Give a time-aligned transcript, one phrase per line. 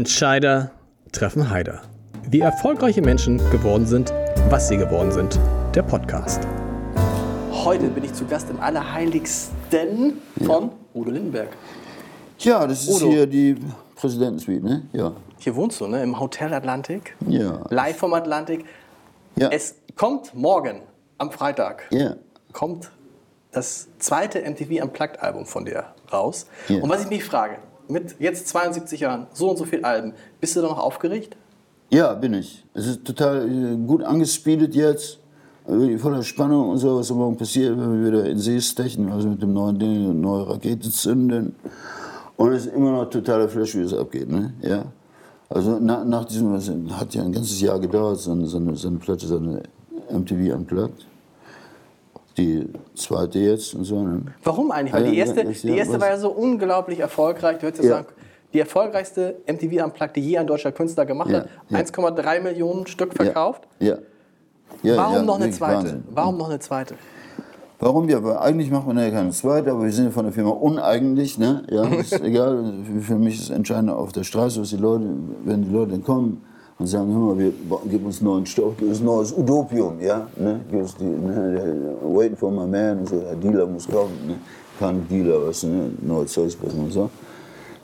[0.00, 0.72] Entscheider
[1.10, 1.80] treffen Heider.
[2.28, 4.12] Wie erfolgreiche Menschen geworden sind,
[4.50, 5.40] was sie geworden sind.
[5.74, 6.46] Der Podcast.
[7.50, 11.48] Heute bin ich zu Gast im Allerheiligsten von Udo Lindenberg.
[12.40, 13.10] Ja, das ist Udo.
[13.10, 13.56] hier die
[13.94, 14.82] Präsidentensuite, ne?
[14.92, 15.12] Ja.
[15.38, 16.02] Hier wohnst du, ne?
[16.02, 17.16] Im Hotel Atlantik.
[17.26, 17.64] Ja.
[17.70, 18.66] Live vom Atlantik.
[19.36, 19.48] Ja.
[19.48, 20.82] Es kommt morgen,
[21.16, 22.16] am Freitag, Ja.
[22.52, 22.90] kommt
[23.50, 26.48] das zweite MTV Unplugged Album von dir raus.
[26.68, 26.82] Ja.
[26.82, 27.56] Und was ich mich frage,
[27.88, 31.36] mit jetzt 72 Jahren, so und so viel Alben, bist du da noch aufgeregt?
[31.90, 32.64] Ja, bin ich.
[32.74, 35.18] Es ist total äh, gut angespeedet jetzt.
[35.68, 39.28] Äh, Voller Spannung und so, was morgen passiert, wenn wir wieder in See stechen, also
[39.28, 41.54] mit dem neuen Ding, eine neue Rakete zünden.
[42.36, 44.28] Und es ist immer noch totaler Flash, wie es abgeht.
[44.28, 44.52] Ne?
[44.62, 44.84] Ja.
[45.48, 48.74] Also na, nach diesem, das hat ja ein ganzes Jahr gedauert, so eine, so eine,
[48.76, 51.06] so Platte, so MTV Unplugged.
[52.38, 54.02] Die zweite jetzt und so.
[54.02, 54.22] Ne?
[54.44, 54.92] Warum eigentlich?
[54.92, 57.58] Weil die erste, die erste war ja so unglaublich erfolgreich.
[57.58, 58.08] Du hättest ja sagen,
[58.52, 61.48] die erfolgreichste MTV Unplugged, die je ein deutscher Künstler gemacht Ja, hat.
[61.68, 61.78] ja.
[61.78, 63.66] 1,3 Millionen Stück verkauft.
[63.78, 63.96] Ja.
[64.82, 64.96] ja.
[64.96, 65.76] Warum noch eine zweite?
[65.76, 66.04] Wahnsinn.
[66.10, 66.94] Warum noch eine zweite?
[67.78, 68.08] Warum?
[68.08, 70.50] Ja, weil eigentlich macht man ja keine zweite, aber wir sind ja von der Firma
[70.50, 71.62] uneigentlich, ne?
[71.70, 72.72] Ja, ist egal.
[73.00, 75.06] Für mich ist entscheidend auf der Straße, was die Leute,
[75.44, 76.42] wenn die Leute kommen
[76.78, 77.52] und sagen, hör mal, wir
[77.90, 80.28] gib uns neuen Stoff, gib uns neues Utopium, ja?
[80.36, 80.60] Ne?
[80.70, 81.52] Gib uns die, ne?
[81.52, 84.34] der- Waiting for my man so, der Dealer muss kommen, ne?
[84.78, 85.90] Kein Dealer, was, ne?
[86.02, 87.08] Neues Zeugs und so.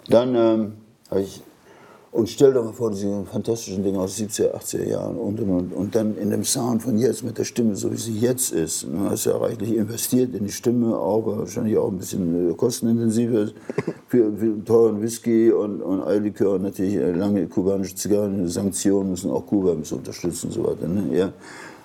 [0.09, 0.73] Dann ähm,
[1.11, 1.43] habe ich
[2.13, 5.73] und stell dir mal vor, diese fantastischen Dinge aus den 70er, 80er Jahren und, und,
[5.73, 8.83] und, dann in dem Sound von jetzt mit der Stimme, so wie sie jetzt ist.
[8.83, 13.47] Du hast ja reichlich investiert in die Stimme, auch wahrscheinlich auch ein bisschen äh, kostenintensiver
[14.09, 18.47] für, für teuren Whisky und, und Eierlikör und natürlich äh, lange kubanische Zigarren.
[18.47, 20.89] Sanktionen müssen auch Kuba ein bisschen unterstützen und so weiter.
[20.89, 21.17] Ne?
[21.17, 21.33] Ja.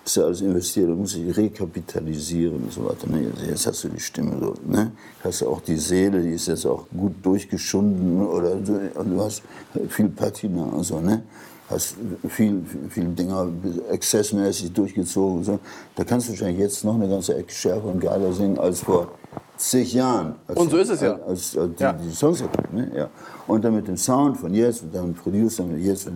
[0.08, 3.08] Das ist ja alles investiert, da muss ich rekapitalisieren und so weiter.
[3.08, 3.30] Ne?
[3.45, 4.94] Jetzt hast du die Stimme so, ne?
[5.22, 9.22] Hast du auch die Seele, die ist jetzt auch gut durchgeschunden oder so, und du
[9.22, 9.41] hast
[9.89, 11.23] viel Patina und so, ne?
[11.69, 11.95] Hast
[12.30, 13.50] viel, viel, Dinger
[13.91, 15.59] exzessmäßig durchgezogen und so.
[15.97, 19.12] Da kannst du wahrscheinlich jetzt noch eine ganze Ecke schärfer und geiler singen als vor
[19.57, 20.35] zig Jahren.
[20.47, 21.16] Als, Und so ist es ja.
[21.28, 21.91] Als, als die, Ja.
[21.91, 22.91] die Songs hatten, ne?
[22.96, 23.09] ja.
[23.46, 26.12] Und dann mit dem Sound von jetzt und dann Producer mit jetzt, du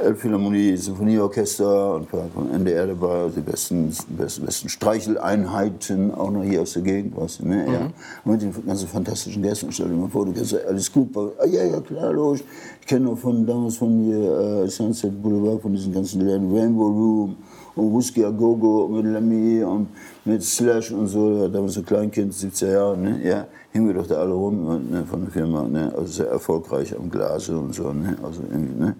[0.00, 6.30] Elbphilharmonie, Symphonieorchester und ein paar von NDR dabei, also die besten, besten, besten Streicheleinheiten, auch
[6.30, 7.66] noch hier aus der Gegend, weißt du, ne?
[7.66, 7.90] Ja.
[8.24, 11.46] Und mit den ganzen fantastischen Gästen, stell dir mal vor, du kennst Alice Cooper, ah,
[11.46, 12.44] ja, ja, klar, logisch.
[12.80, 16.86] Ich kenne noch von damals von hier äh, Sunset Boulevard, von diesen ganzen Läden, Rainbow
[16.86, 17.36] Room
[17.74, 19.88] und Whiskey A Go Go mit Lemmy und
[20.24, 23.20] mit Slash und so, damals ein Kleinkind, 70er Jahre, ne?
[23.22, 25.92] Ja, hingen wir doch da alle rum ne, von der Firma, ne?
[25.96, 28.16] Also sehr erfolgreich am Glase und so, ne?
[28.22, 28.96] Also irgendwie, ne?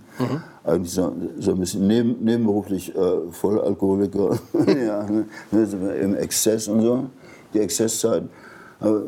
[0.64, 4.38] Eigentlich so, so ein bisschen neben, nebenberuflich äh, Vollalkoholiker,
[4.86, 5.66] ja, ne?
[5.66, 7.06] So im Exzess und so,
[7.54, 8.24] die Exzesszeit.
[8.80, 9.02] Aber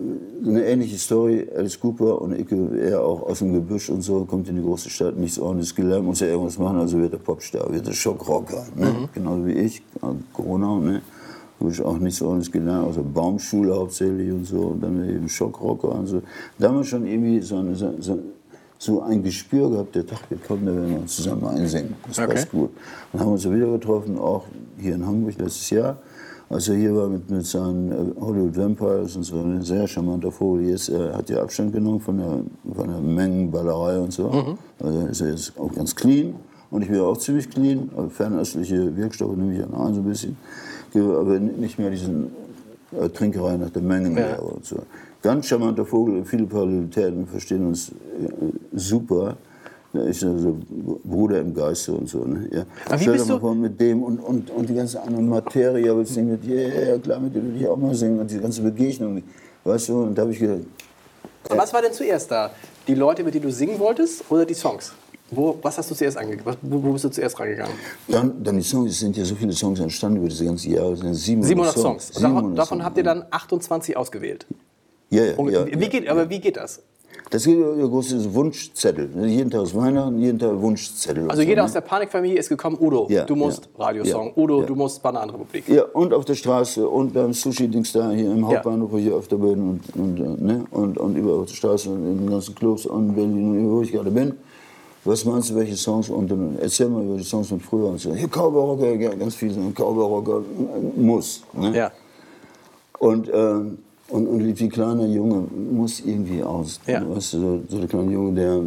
[0.45, 4.49] eine ähnliche Story, Alice Cooper und ich, er auch aus dem Gebüsch und so, kommt
[4.49, 7.73] in die große Stadt, nichts ordentliches gelernt, muss ja irgendwas machen, also wird er Popstar,
[7.73, 9.09] wird er Schockrocker, ne?
[9.15, 9.81] genauso wie ich,
[10.33, 11.03] Corona, ne?
[11.61, 15.91] Habe ich auch nichts ordentliches gelernt, außer Baumschule hauptsächlich und so, und dann eben Schockrocker
[15.91, 16.23] und so.
[16.59, 17.93] Damals schon irgendwie so, eine, so,
[18.79, 21.95] so, ein Gespür gehabt, der Tag wird kommen, da werden wir uns zusammen einsingen.
[22.09, 22.33] Das Okay.
[22.33, 22.71] passt gut.
[23.13, 24.45] Dann haben wir uns ja wieder getroffen, auch
[24.79, 25.99] hier in Hamburg letztes Jahr,
[26.49, 30.33] als er hier war mit, mit seinen äh, Hollywood Vampires und so, ein sehr charmanter
[30.33, 30.71] Vogel.
[30.71, 32.41] Jetzt äh, hat er Abstand genommen von der,
[32.75, 34.57] von der Mengenballerei und so.
[34.83, 36.35] Also ist er jetzt auch ganz clean.
[36.71, 40.01] Und ich bin auch ziemlich clean, also fernöstliche Wirkstoffe nehme ich ja noch ein so
[40.01, 40.37] ein bisschen.
[40.95, 42.31] Aber nicht mehr diesen
[42.99, 44.39] äh, Trinkerei nach der Mengenlehre Ja.
[44.39, 44.77] und so.
[45.23, 47.93] Ganz charmanter Vogel, viele Parallelitäten, verstehen uns äh,
[48.73, 49.37] super.
[49.93, 50.57] Er ist also
[51.05, 52.25] Bruder im Geiste und so.
[52.25, 52.49] Ne?
[52.53, 52.63] Ja.
[52.87, 56.03] Aber Stell dir mal vor, mit dem und, und, und die ganze andere Materie, aber
[56.03, 58.31] ich singe mit dir, ja, ja, klar, mit dir will ich auch mal singen und
[58.31, 59.21] die ganze Begegnung.
[59.65, 60.61] Weißt du, und da habe ich gedacht,
[61.51, 62.51] Und was war denn zuerst da?
[62.87, 64.93] Die Leute, mit denen du singen wolltest oder die Songs?
[65.31, 66.57] Wo, was hast du zuerst angegangen?
[66.63, 67.75] Wo, wo bist du zuerst rangegangen?
[68.09, 70.93] dann, dann die Songs, es sind ja so viele Songs entstanden über diese ganzen Jahre,
[70.93, 72.11] es sind 700, 700 Songs.
[72.11, 72.85] Und davon, 700 davon Songs.
[72.85, 74.47] habt ihr dann 28 ausgewählt.
[75.11, 75.89] Ja, ja, Und ja, wie ja.
[75.89, 76.83] geht, aber wie geht das?
[77.31, 79.09] Das gibt ja großes Wunschzettel.
[79.27, 81.31] Jeden Tag ist Weihnachten, jeden Tag Wunschzettel.
[81.31, 81.67] Also so, jeder ne?
[81.67, 84.67] aus der Panikfamilie ist gekommen, Udo, Ja, du musst ja, Radiosong, ja, Udo, ja.
[84.67, 85.69] du musst Bananenrepublik.
[85.69, 89.15] Ja, und auf der Straße und beim Sushi-Dings da hier im Hauptbahnhof, wo ich hier
[89.15, 90.65] öfter bin und, und, äh, ne?
[90.73, 93.83] und, und überall auf der Straße und in den ganzen Clubs und Berlin und wo
[93.83, 94.35] ich gerade bin.
[95.05, 96.11] Was meinst du, welche Songs?
[96.11, 98.15] Und dann erzähl mal über die Songs von früher und so.
[98.15, 99.61] Hier Cowboy Rocker, ja, ganz viel so.
[99.75, 101.43] Cowboy Rocker äh, muss.
[101.55, 101.75] Ne?
[101.75, 101.91] Ja.
[102.99, 103.79] Und, ähm,
[104.11, 106.81] und, und wie kleiner Junge muss irgendwie aus.
[106.87, 107.01] Ja.
[107.09, 108.61] Weißt du, so, so der kleine Junge, der,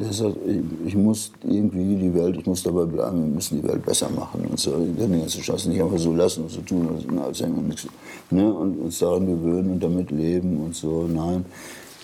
[0.00, 3.68] der sagt, ich, ich muss irgendwie die Welt, ich muss dabei bleiben, wir müssen die
[3.68, 4.72] Welt besser machen und so.
[4.72, 6.88] Wir können die ganze Scheiße nicht einfach so lassen und so tun,
[7.18, 7.86] als, als nichts.
[8.30, 8.52] Ne?
[8.52, 11.06] Und uns daran gewöhnen und damit leben und so.
[11.06, 11.44] Nein,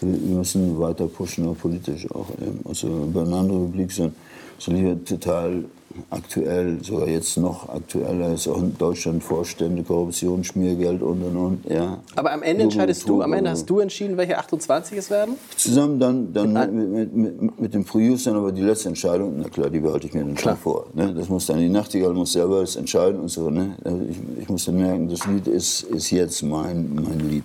[0.00, 2.30] wir wir müssen weiter pushen, auch politisch auch.
[2.40, 2.60] eben.
[2.64, 4.14] Also Banana Republik sind,
[4.58, 5.64] sind hier total
[6.10, 11.64] aktuell, sogar jetzt noch aktueller, ist auch in Deutschland Vorstände, Korruption, Schmiergeld und und und.
[11.70, 11.98] Ja.
[12.14, 15.34] Aber am Ende entscheidest du, am Ende hast du entschieden, welche 28 es werden?
[15.56, 19.70] Zusammen dann, dann mit, mit, mit, mit dem Producern, aber die letzte Entscheidung, na klar,
[19.70, 20.86] die behalte ich mir dann schon vor.
[20.94, 21.14] Ne?
[21.14, 23.50] Das muss dann die Nachtigall muss selber das entscheiden und so.
[23.50, 23.76] Ne?
[23.84, 27.44] Also Ich, ich muss dann merken, das Lied ist, ist jetzt mein, mein Lied.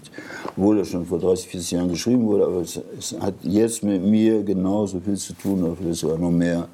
[0.56, 4.04] Obwohl das schon vor 30, 40 Jahren geschrieben wurde, aber es, es hat jetzt mit
[4.04, 6.68] mir genauso viel zu tun, oder vielleicht sogar noch mehr,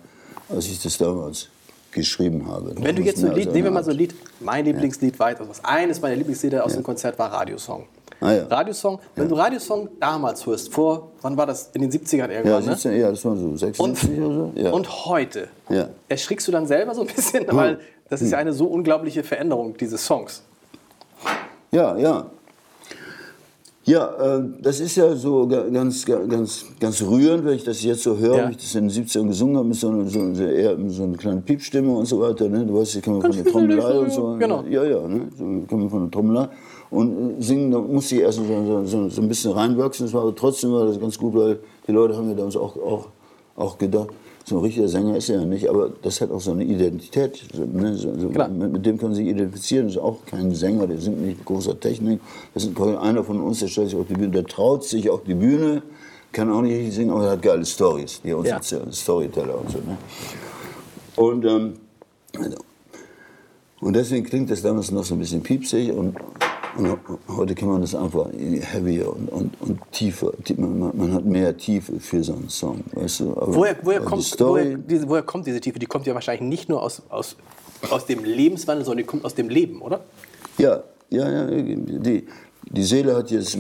[0.50, 1.50] als ich das damals
[1.92, 2.74] geschrieben habe.
[2.78, 3.98] Wenn du jetzt so ein Lied, als nehmen wir mal so ein.
[3.98, 7.86] Lied, mein Lieblingslied weit, also eines meiner Lieblingslieder aus dem Konzert war Radiosong.
[8.20, 8.46] Ah, ja.
[8.48, 11.70] Radiosong, wenn du Radiosong damals hörst, vor, wann war das?
[11.74, 12.72] In den 70ern Ja, irgendwann, ne?
[12.74, 14.52] 17, ja, das war so 76 oder so.
[14.56, 14.72] Ja.
[14.72, 15.90] Und heute, Ja.
[16.10, 17.80] erschrickst du dann selber so ein bisschen, weil
[18.10, 20.42] das ist ja eine so unglaubliche Veränderung dieses Songs.
[21.72, 22.26] Ja, ja.
[23.88, 27.82] Ja, äh, das ist ja so ga- ganz, ga- ganz, ganz rührend, wenn ich das
[27.84, 28.48] jetzt so höre, Ja.
[28.50, 31.16] wie ich das in den 70ern gesungen habe, mit so, einer- so, mit so einer
[31.16, 32.50] kleinen Piepstimme und so weiter.
[32.50, 32.66] Ne?
[32.66, 34.36] Du weißt, ich komme von der Trommelei und so.
[34.38, 34.62] genau.
[34.70, 35.30] Ja, ja, ne?
[35.62, 36.50] ich komme von der Trommelei.
[36.90, 40.06] Und äh, singen, da musste ich erst so, so, so, so ein bisschen reinwachsen.
[40.06, 42.76] Das war aber trotzdem war das ganz gut, weil die Leute haben mir damals auch,
[42.76, 43.08] auch,
[43.56, 44.10] auch gedacht,
[44.48, 47.44] so ein richtiger Sänger ist er ja nicht, aber das hat auch so eine Identität.
[47.54, 47.96] So, ne?
[47.96, 49.88] so, so, mit, mit dem kann man sich identifizieren.
[49.88, 52.22] Das ist auch kein Sänger, der singt nicht mit großer Technik.
[52.54, 55.24] Das ist einer von uns, der stellt sich auf die Bühne, der traut sich auf
[55.26, 55.84] die Bühne,
[56.32, 58.22] kann auch nicht richtig singen, aber er hat geile Stories.
[58.24, 58.56] Die uns Ja.
[58.56, 59.80] erzählen, Storyteller und so.
[59.80, 59.98] Ne?
[61.18, 61.74] Und, ähm,
[63.82, 66.16] und deswegen klingt das damals noch so ein bisschen piepsig und,
[66.76, 66.98] und
[67.28, 70.34] heute kann man das einfach heavier und, und, und tiefer.
[70.58, 72.84] Man, man hat mehr Tiefe für so einen Song.
[72.94, 73.36] Weißt du?
[73.36, 75.80] Woher, woher, kommt, Story, woher, diese, woher kommt diese Tiefe?
[75.80, 77.36] Die kommt ja wahrscheinlich nicht nur aus, aus,
[77.90, 80.04] aus dem Lebenswandel, sondern die kommt aus dem Leben, oder?
[80.58, 81.46] Ja, ja, ja.
[81.48, 82.28] Die,
[82.70, 83.60] die Seele hat jetzt, äh,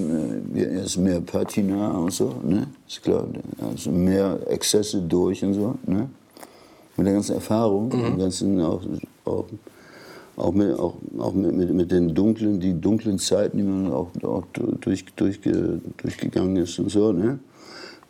[0.53, 2.68] jetzt mehr Patina und so, ne?
[2.88, 3.25] Ist klar.
[3.62, 6.10] Also mehr Exzesse durch und so, ne?
[6.98, 8.81] Mit der ganzen Erfahrung, dem ganzen auch,
[9.24, 9.45] auch,
[10.38, 14.10] auch, mit, auch, auch mit, mit, mit den dunklen, die dunklen Zeiten, die man auch,
[14.24, 17.39] auch durch, durch, durchgegangen ist und so, ne?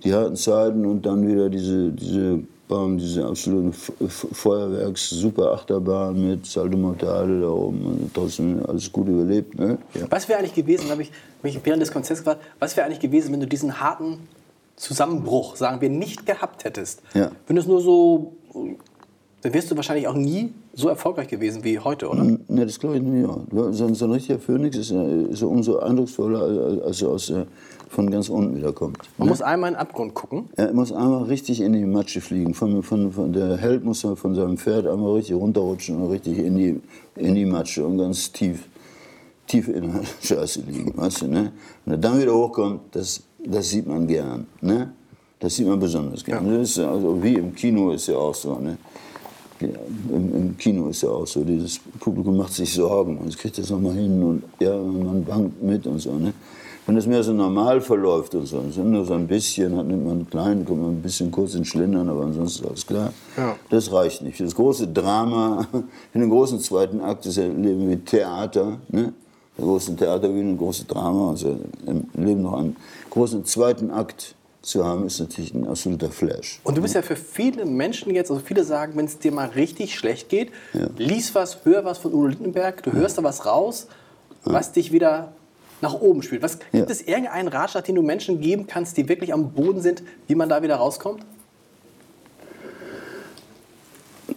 [0.04, 6.46] Die harten Zeiten und dann wieder diese, diese Bahn, diese absoluten Feuerwerks, super Achterbahn mit
[6.46, 9.78] Salto Mortale da oben und trotzdem alles gut überlebt, ne?
[9.94, 10.06] Ja.
[10.10, 13.32] Was wäre eigentlich gewesen, habe ich mich während des Konzerts gefragt, was wäre eigentlich gewesen,
[13.32, 14.28] wenn du diesen harten
[14.76, 17.02] Zusammenbruch, sagen wir, nicht gehabt hättest?
[17.14, 17.32] Ja.
[17.48, 18.34] Wenn es nur so,
[19.42, 22.24] dann wärst du wahrscheinlich auch nie so erfolgreich gewesen wie heute, oder?
[22.24, 23.28] Ne, das glaube ich nicht.
[23.28, 23.72] Ja.
[23.72, 27.10] So, ein- so ein richtiger Phönix ist, äh, ist so umso eindrucksvoller, als- als er
[27.10, 27.46] aus, äh,
[27.90, 28.98] von ganz unten wieder kommt.
[29.18, 30.50] Man muss einmal in den Abgrund gucken.
[30.58, 32.54] Er muss einmal richtig in die Matsche fliegen.
[32.54, 36.58] Von, von, von, der Held muss von seinem Pferd einmal richtig runterrutschen und richtig in
[36.58, 36.82] die,
[37.16, 38.68] in die Matsche und ganz tief,
[39.48, 40.98] tief in der Scheiße liegen.
[40.98, 41.52] Weißt du, ne?
[41.86, 44.48] Wenn er dann wieder hochkommt, das, das sieht man gern.
[44.62, 44.92] Ne?
[45.40, 46.46] Das sieht man besonders gern.
[46.50, 48.56] Das ist also wie im Kino ist ja auch so.
[48.60, 48.78] Ne?
[49.60, 49.70] Ja,
[50.10, 53.58] im, Im Kino ist ja auch so, dieses Publikum macht sich Sorgen und es kriegt
[53.58, 56.14] das nochmal hin und ja, man bangt mit und so.
[56.14, 56.34] Ne?
[56.86, 60.06] Wenn das mehr so normal verläuft und so, so nur so ein bisschen, hat nimmt
[60.06, 63.14] man einen kleinen, kommt man ein bisschen kurz ins Schlendern, aber ansonsten ist alles klar.
[63.36, 63.56] Ja.
[63.70, 64.40] Das reicht nicht.
[64.40, 65.68] Das große Drama,
[66.14, 69.12] in den großen zweiten Akt ist ja Leben wie Theater, ne?
[69.58, 71.58] Der große Theater wie ein großes Drama, also
[71.88, 72.76] im Leben noch einen
[73.10, 76.60] großen zweiten Akt zu haben, ist natürlich ein absoluter Flash.
[76.64, 79.48] Und du bist ja für viele Menschen jetzt, also viele sagen, wenn es dir mal
[79.48, 80.88] richtig schlecht geht, Ja.
[80.98, 83.88] lies was, hör was von Udo Lindenberg, du hörst da was raus,
[84.44, 85.32] was dich wieder
[85.82, 86.42] nach oben spielt.
[86.42, 86.58] Was.
[86.72, 90.36] Gibt es irgendeinen Ratschlag, den du Menschen geben kannst, die wirklich am Boden sind, wie
[90.36, 91.22] man da wieder rauskommt?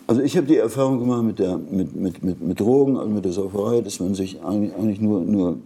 [0.07, 3.25] Also ich habe die Erfahrung gemacht mit, der, mit, mit, mit, mit Drogen, also mit
[3.25, 5.59] der Sauferei, dass man sich eigentlich, eigentlich nur, nur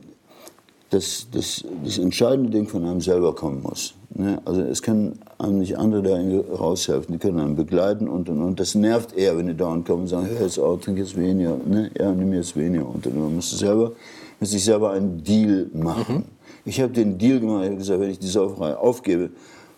[0.91, 3.95] das, das, das entscheidende Ding von einem selber kommen muss.
[4.15, 4.41] Ne?
[4.45, 8.61] Also es können einem nicht andere da raushelfen, die können einen begleiten und, und, und.
[8.61, 11.57] Das nervt eher, wenn die dauernd kommen und sagen, hör jetzt auf, trink jetzt weniger,
[11.67, 11.91] ne?
[11.99, 12.87] ja, nimm jetzt weniger.
[12.89, 13.93] Und, und man muss selber,
[14.41, 16.25] mit sich selber einen Deal machen.
[16.65, 19.31] Ich habe den Deal gemacht, ich habe gesagt, wenn ich die Sauferei aufgebe,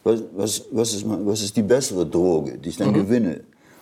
[0.04, 3.40] was, was, was, ist, mein- was ist die bessere Droge, die ich dann gewinne?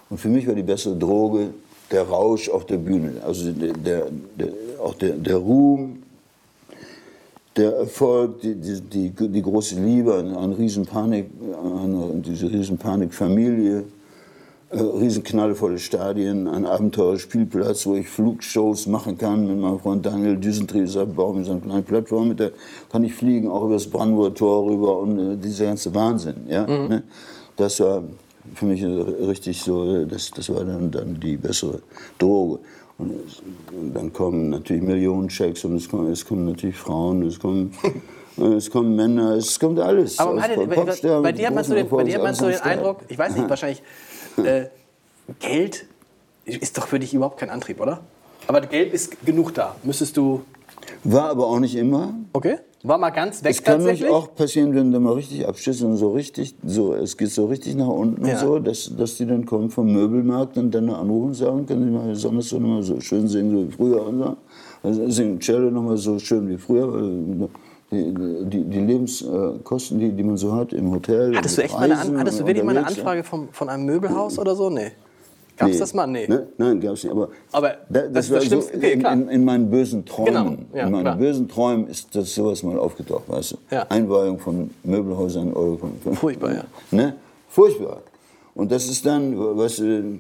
[0.09, 1.49] Und für mich war die bessere Droge
[1.91, 3.13] der Rausch auf der Bühne.
[3.27, 4.07] Also der, der,
[4.39, 4.49] der,
[4.83, 5.99] auch der, der Ruhm,
[7.57, 8.81] der Erfolg, die, die,
[9.11, 11.27] die, die große Liebe, eine, eine Riesenpanik,
[11.63, 13.85] eine, diese Riesenpanikfamilie,
[14.71, 20.87] äh, riesenknallvolle Stadien, ein Abenteuerspielplatz, wo ich Flugshows machen kann mit meinem Freund Daniel Düsentrieb.
[20.87, 22.51] Ich baue mir so eine kleine Plattform, mit der
[22.91, 26.47] kann ich fliegen, auch über das Brandenburger Tor rüber und äh, dieser ganze Wahnsinn.
[26.49, 26.67] Ja?
[26.67, 27.05] Ne?
[27.57, 28.03] Das war
[28.55, 31.81] für mich äh, richtig so, äh, das, das war dann, dann die bessere
[32.19, 32.59] Droge.
[32.99, 37.23] Und, es- und dann kommen natürlich Millionen Checks und es kommen, es kommen natürlich Frauen,
[37.23, 37.73] es kommen
[38.39, 40.19] äh, es kommen Männer, es kommt alles.
[40.19, 42.47] Aber meine, bei, bei mit dir hat man so den, bei dir hat man so
[42.49, 42.61] den.
[42.61, 43.83] Eindruck, ich weiß nicht, wahrscheinlich,
[44.37, 44.67] äh,
[45.41, 45.87] Geld
[46.45, 48.01] ist doch für dich überhaupt kein Antrieb, oder?
[48.47, 49.75] Aber Geld ist genug da.
[49.83, 50.43] Müsstest du.
[51.03, 52.15] War aber auch nicht immer.
[52.33, 52.59] Okay.
[52.87, 54.03] War mal ganz weg Es kann tatsächlich.
[54.03, 57.47] nämlich auch passieren, wenn du mal richtig abschießt und so richtig, so, es geht so
[57.47, 58.35] richtig nach unten Ja.
[58.35, 61.85] und so, dass, dass die dann kommen vom Möbelmarkt und dann anrufen und sagen, können
[61.85, 64.37] Sie mal besonders so nochmal so schön singen so wie früher und so.
[64.83, 67.11] Also singen Cello nochmal so schön wie früher.
[67.91, 68.13] Die,
[68.51, 71.35] die, die Lebenskosten, die, die man so hat im Hotel.
[71.37, 72.87] hattest du echt mal eine, hattest du wirklich mal eine.
[72.87, 74.69] Anfrage vom, von einem Möbelhaus oder so?
[74.69, 74.93] Nee.
[75.57, 75.79] Gab's Nee.
[75.79, 76.07] das mal?
[76.07, 76.27] Nee.
[76.27, 76.49] Ne?
[76.59, 77.13] Nein, gab's nicht.
[77.13, 78.59] Aber, Aber da, das das, war so.
[78.59, 80.27] Okay, in, in, in meinen bösen Träumen.
[80.27, 81.17] Genau, ja, in meinen klar.
[81.17, 83.57] bösen Träumen ist das sowas mal aufgetaucht, weißt du?
[83.71, 83.87] Ja.
[83.89, 86.65] Einweihung von Möbelhäusern von, von Furchtbar, ja.
[86.91, 87.15] Ne?
[87.49, 88.03] Furchtbar.
[88.57, 90.19] Und das ist dann, weißt du,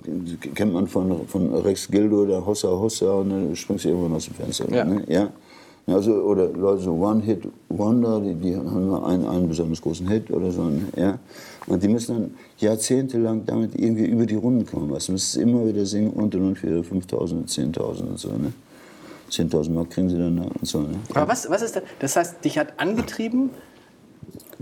[0.54, 4.24] kennt man von, von Rex Gildo, der Hossa Hossa, und dann springst du irgendwann aus
[4.26, 4.72] dem Fenster.
[4.72, 4.84] Ja.
[4.84, 5.04] Ne?
[5.08, 5.30] ja?
[5.86, 10.50] Also, oder Leute so One-Hit-Wonder, die, die haben nur einen, einen besonders großen Hit oder
[10.50, 10.70] so.
[10.96, 11.18] Ja?
[11.66, 14.88] Und die müssen dann jahrzehntelang damit irgendwie über die Runden kommen.
[14.88, 18.28] Du, müssen immer wieder singen und und und für 5.000, 10.000 und so.
[18.30, 18.52] Ne?
[19.30, 20.80] 10.000 Mark kriegen sie dann da und so.
[20.80, 20.96] Ne?
[21.12, 21.82] Aber was, was ist das?
[21.98, 23.50] Das heißt, dich hat angetrieben.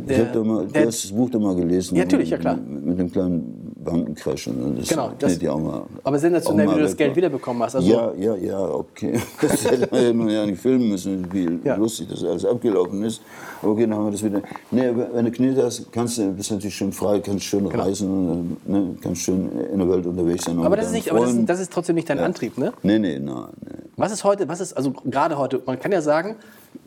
[0.09, 1.97] Ich hab doch mal, der- du hast das Buch doch mal gelesen.
[1.97, 2.57] Ja, natürlich, ja, klar.
[2.57, 4.47] Mit, mit dem kleinen Bankencrash.
[4.49, 7.17] Und das Genau, das- ja auch mal, aber sensationell, wie du das Geld ne?
[7.17, 7.77] wiederbekommen hast.
[7.77, 9.21] Also, ja, ja, ja, okay.
[9.41, 11.77] Das hätte man ja nicht filmen müssen, wie Ja.
[11.77, 13.21] lustig das alles abgelaufen ist.
[13.63, 14.43] Okay, dann haben wir das wieder.
[14.71, 18.31] Nee, wenn du Knete hast, kannst du, bist du natürlich schön frei, kannst schön reisen,
[18.31, 20.55] und, ne, kannst schön in der Welt unterwegs sein.
[20.57, 20.67] Genau.
[20.67, 22.73] aber das ist nicht, aber das das ist trotzdem nicht dein Antrieb, ne?
[22.83, 23.71] Nee, nee, nein, nee.
[23.97, 26.37] Was ist heute, was ist, also gerade heute, man kann ja sagen,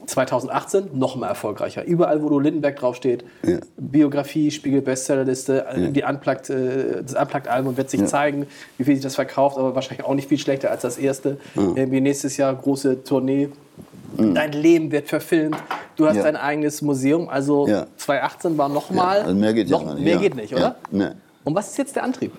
[0.05, 1.83] 2018 noch mal erfolgreicher.
[1.83, 3.57] Überall, wo du Lindenberg draufsteht, Ja.
[3.77, 8.05] Biografie, Spiegel Bestsellerliste, die Unplugged, äh, das Unplugged-Album wird sich Ja.
[8.05, 8.45] zeigen,
[8.77, 11.37] wie viel sich das verkauft, aber wahrscheinlich auch nicht viel schlechter als das erste.
[11.55, 13.49] Irgendwie nächstes Jahr große Tournee.
[14.17, 15.57] Dein Leben wird verfilmt.
[15.95, 16.23] Du hast Ja.
[16.23, 17.27] dein eigenes Museum.
[17.27, 17.87] Also Ja.
[17.97, 19.21] 2018 war noch mal.
[19.21, 20.19] also mehr geht ja noch, nicht, Mehr ja.
[20.21, 20.57] geht nicht, Ja.
[20.57, 20.75] oder?
[20.91, 21.07] Nee.
[21.43, 22.31] Und was ist jetzt der Antrieb?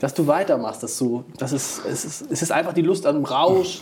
[0.00, 3.24] Dass du weitermachst, dass du, das ist, es ist, es ist einfach die Lust am
[3.24, 3.80] Rausch.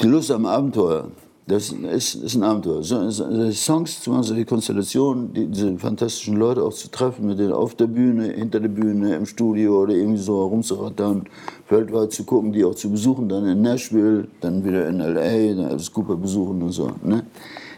[0.00, 1.08] Die Lust am Abenteuer,
[1.46, 2.82] das ist, ist ein Abenteuer.
[2.82, 6.88] So, so, die Songs zu machen, so die Konstellation, die, diese fantastischen Leute auch zu
[6.90, 11.24] treffen, mit denen auf der Bühne, hinter der Bühne, im Studio oder irgendwie so herumzurattern,
[11.68, 15.72] weltweit zu gucken, die auch zu besuchen, dann in Nashville, dann wieder in L.A., dann
[15.72, 16.92] Alice Cooper besuchen und so.
[17.02, 17.24] Ne?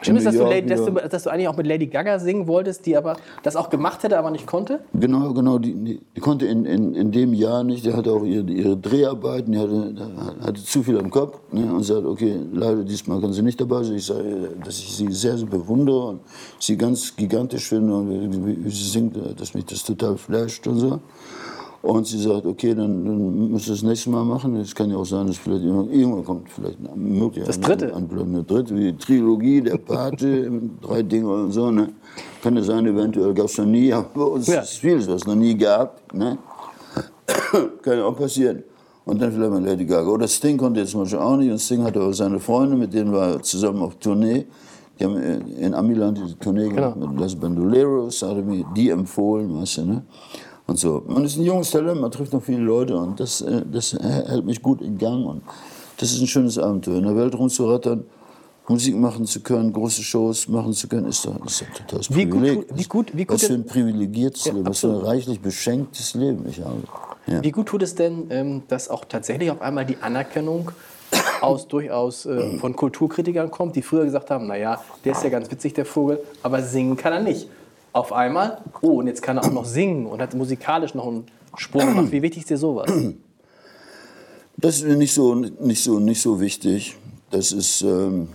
[0.02, 2.18] Stimmt es, dass du, York Lady, dass, du, dass du eigentlich auch mit Lady Gaga
[2.18, 4.80] singen wolltest, die aber das auch gemacht hätte, aber nicht konnte?
[4.92, 5.58] Genau, genau.
[5.58, 7.84] Die, die, konnte in, in, in dem Jahr nicht.
[7.84, 9.94] Die hatte auch ihre, ihre Dreharbeiten, die hatte,
[10.42, 11.40] hatte zu viel am Kopf.
[11.52, 13.96] Ne, und sagte, okay, leider diesmal kann sie nicht dabei sein.
[13.96, 16.20] Ich sage, dass ich sie sehr, sehr bewundere und
[16.58, 18.10] sie ganz gigantisch finde und
[18.46, 21.00] wie, wie sie singt, dass mich das total flasht und so.
[21.82, 24.54] Und sie sagt, okay, dann, dann müsst ihr das nächste Mal machen.
[24.56, 27.94] Es kann ja auch sein, dass vielleicht irgendwann, kommt vielleicht möglich Das Dritte.
[27.96, 30.48] Ein, ein, eine dritte, wie die Trilogie, der Pate,
[30.80, 31.72] drei Dinge und so.
[31.72, 31.88] Ne?
[32.40, 34.60] Kann ja sein, eventuell gab es noch nie, aber bei uns Ja.
[34.60, 36.00] ist vieles, was es noch nie gab.
[36.14, 36.38] Ne?
[37.82, 38.62] kann ja auch passieren.
[39.04, 40.08] Und dann vielleicht mal Lady Gaga.
[40.08, 41.50] Oder Sting konnte jetzt Beispiel auch nicht.
[41.50, 44.46] Und Sting hatte auch seine Freunde, mit denen war er zusammen auf Tournee.
[45.00, 47.08] Die haben in Amiland diese Tournee gemacht Genau.
[47.08, 50.02] mit Los Bandoleros, hatte mir die empfohlen, weißt du, ne?
[50.72, 51.02] Und so.
[51.06, 54.46] Man ist ein junges Talent, man trifft noch viele Leute und das, äh, das hält
[54.46, 55.26] mich gut in Gang.
[55.26, 55.42] Und
[55.98, 56.96] das ist ein schönes Abenteuer.
[56.96, 58.04] In der Welt rumzurattern,
[58.68, 62.24] Musik machen zu können, große Shows machen zu können, ist doch, ist doch totales Wie
[62.24, 62.66] gut Privileg.
[62.74, 65.12] wie gut- wie gut was für ein privilegiertes Ja, Leben, was für ein absolut.
[65.14, 66.78] reichlich beschenktes Leben ich habe.
[67.26, 67.42] Ja.
[67.44, 70.70] Wie gut tut es denn, ähm, dass auch tatsächlich auf einmal die Anerkennung
[71.42, 75.50] aus durchaus äh, von Kulturkritikern kommt, die früher gesagt haben, naja, der ist ja ganz
[75.50, 77.46] witzig, der Vogel, aber singen kann er nicht.
[77.92, 81.24] Auf einmal, oh, und jetzt kann er auch noch singen und hat musikalisch noch einen
[81.56, 82.10] Sprung gemacht.
[82.12, 82.90] Wie wichtig ist dir sowas?
[84.56, 86.96] Das ist mir nicht so, nicht so, nicht so wichtig.
[87.30, 88.28] Das ist ähm,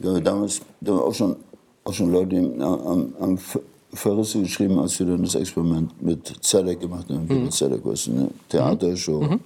[0.00, 1.36] ja, damals da waren auch schon,
[1.84, 3.60] auch schon Leute am, am Ver-
[3.92, 7.26] Verrisse geschrieben, als wir dann das Experiment mit Zedek gemacht haben.
[7.28, 7.50] Mhm.
[7.50, 9.38] Zedek was eine Theatershow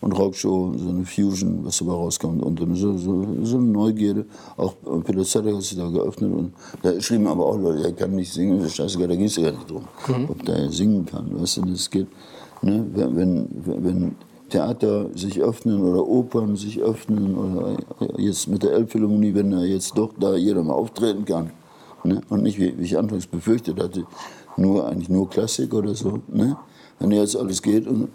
[0.00, 2.42] und Rockshow, so eine Fusion, was dabei rauskommt.
[2.42, 4.26] Und so, so, so eine Neugierde.
[4.56, 4.74] Auch
[5.24, 6.32] Zedek hat sich da geöffnet.
[6.32, 9.36] Und da schrieben aber auch Leute, er kann nicht singen, das scheißegal, da ging es
[9.36, 10.30] ja gar nicht drum, Mhm.
[10.30, 11.40] ob der singen kann.
[11.40, 12.06] Weißt du, das geht.
[12.62, 12.86] Ne?
[12.94, 13.48] Wenn, wenn,
[13.84, 14.16] wenn
[14.48, 17.76] Theater sich öffnen oder Opern sich öffnen oder
[18.16, 21.50] jetzt mit der Elbphilharmonie, wenn er jetzt doch da jeder mal auftreten kann.
[22.04, 22.20] Ne?
[22.28, 24.04] Und nicht, wie, wie ich anfangs befürchtet hatte,
[24.56, 26.20] nur eigentlich nur Klassik oder so.
[26.28, 26.56] Ne?
[26.98, 27.86] Wenn jetzt alles geht.
[27.86, 28.08] Und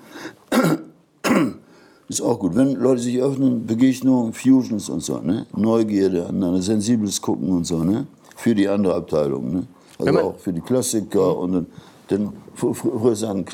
[2.12, 2.56] ist auch gut.
[2.56, 5.46] Wenn Leute sich öffnen, Begegnungen, Fusions und so, ne?
[5.56, 8.06] Neugierde, aneinander, sensibles Gucken und so, ne?
[8.36, 9.64] Für die andere Abteilung, ne?
[9.98, 11.68] Also auch für die Klassiker und dann,
[12.10, 13.46] Denn fr- fr- früher sagen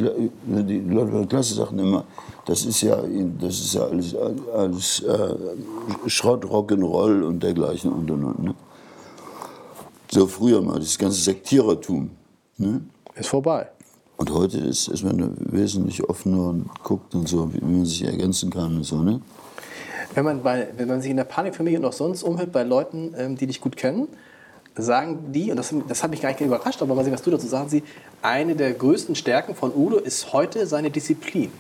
[0.48, 2.04] die Leute von Klasse sagten immer,
[2.46, 2.98] das ist ja,
[3.40, 4.16] das ist ja alles,
[4.56, 8.44] alles äh, Schrott, Rock'n'Roll und dergleichen und und und.
[8.44, 8.56] Ne?
[10.10, 12.10] So früher mal, das ganze Sektierertum.
[12.58, 12.82] Ne?
[13.16, 13.68] Ist vorbei.
[14.18, 18.50] Und heute ist, ist man wesentlich offener und guckt und so, wie man sich ergänzen
[18.50, 18.98] kann und so.
[18.98, 19.22] Ne?
[20.16, 23.14] Wenn man, bei, wenn man sich in der Panikfamilie und auch sonst umhört bei Leuten,
[23.16, 24.08] ähm, die dich gut kennen,
[24.76, 27.30] sagen die, und das, das hat mich gar nicht überrascht, aber mal sehen, was du
[27.30, 27.84] dazu sagen sie,
[28.22, 31.52] eine der größten Stärken von Udo ist heute seine Disziplin.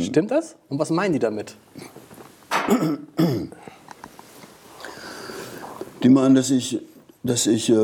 [0.00, 0.56] Stimmt das?
[0.68, 1.56] Und was meinen die damit?
[6.02, 6.80] Die meinen, dass ich,
[7.22, 7.74] dass ich äh,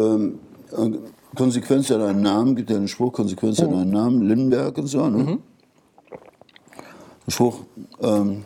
[1.37, 5.07] Konsequenz hat einen Namen, gibt ja einen Spruch, Konsequenz hat einen Namen, Lindenberg und so.
[5.09, 5.39] Ne?
[7.27, 7.61] Der Spruch
[8.01, 8.45] ähm,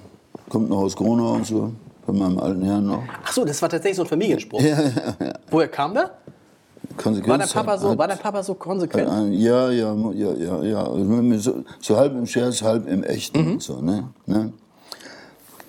[0.48, 1.72] kommt noch aus Gronau und so,
[2.04, 3.02] von meinem alten Herrn noch.
[3.24, 4.60] Ach so, das war tatsächlich so ein Familienspruch.
[5.50, 6.12] Woher kam der?
[6.96, 9.08] Konsequenz War dein Papa so, hat- war dein Papa so konsequent?
[9.10, 10.84] ein, ja, ja, ja, ja, ja.
[10.86, 13.52] Also So, so halb im Scherz, halb im Echten Mhm.
[13.54, 14.08] und so, ne?
[14.26, 14.52] ne?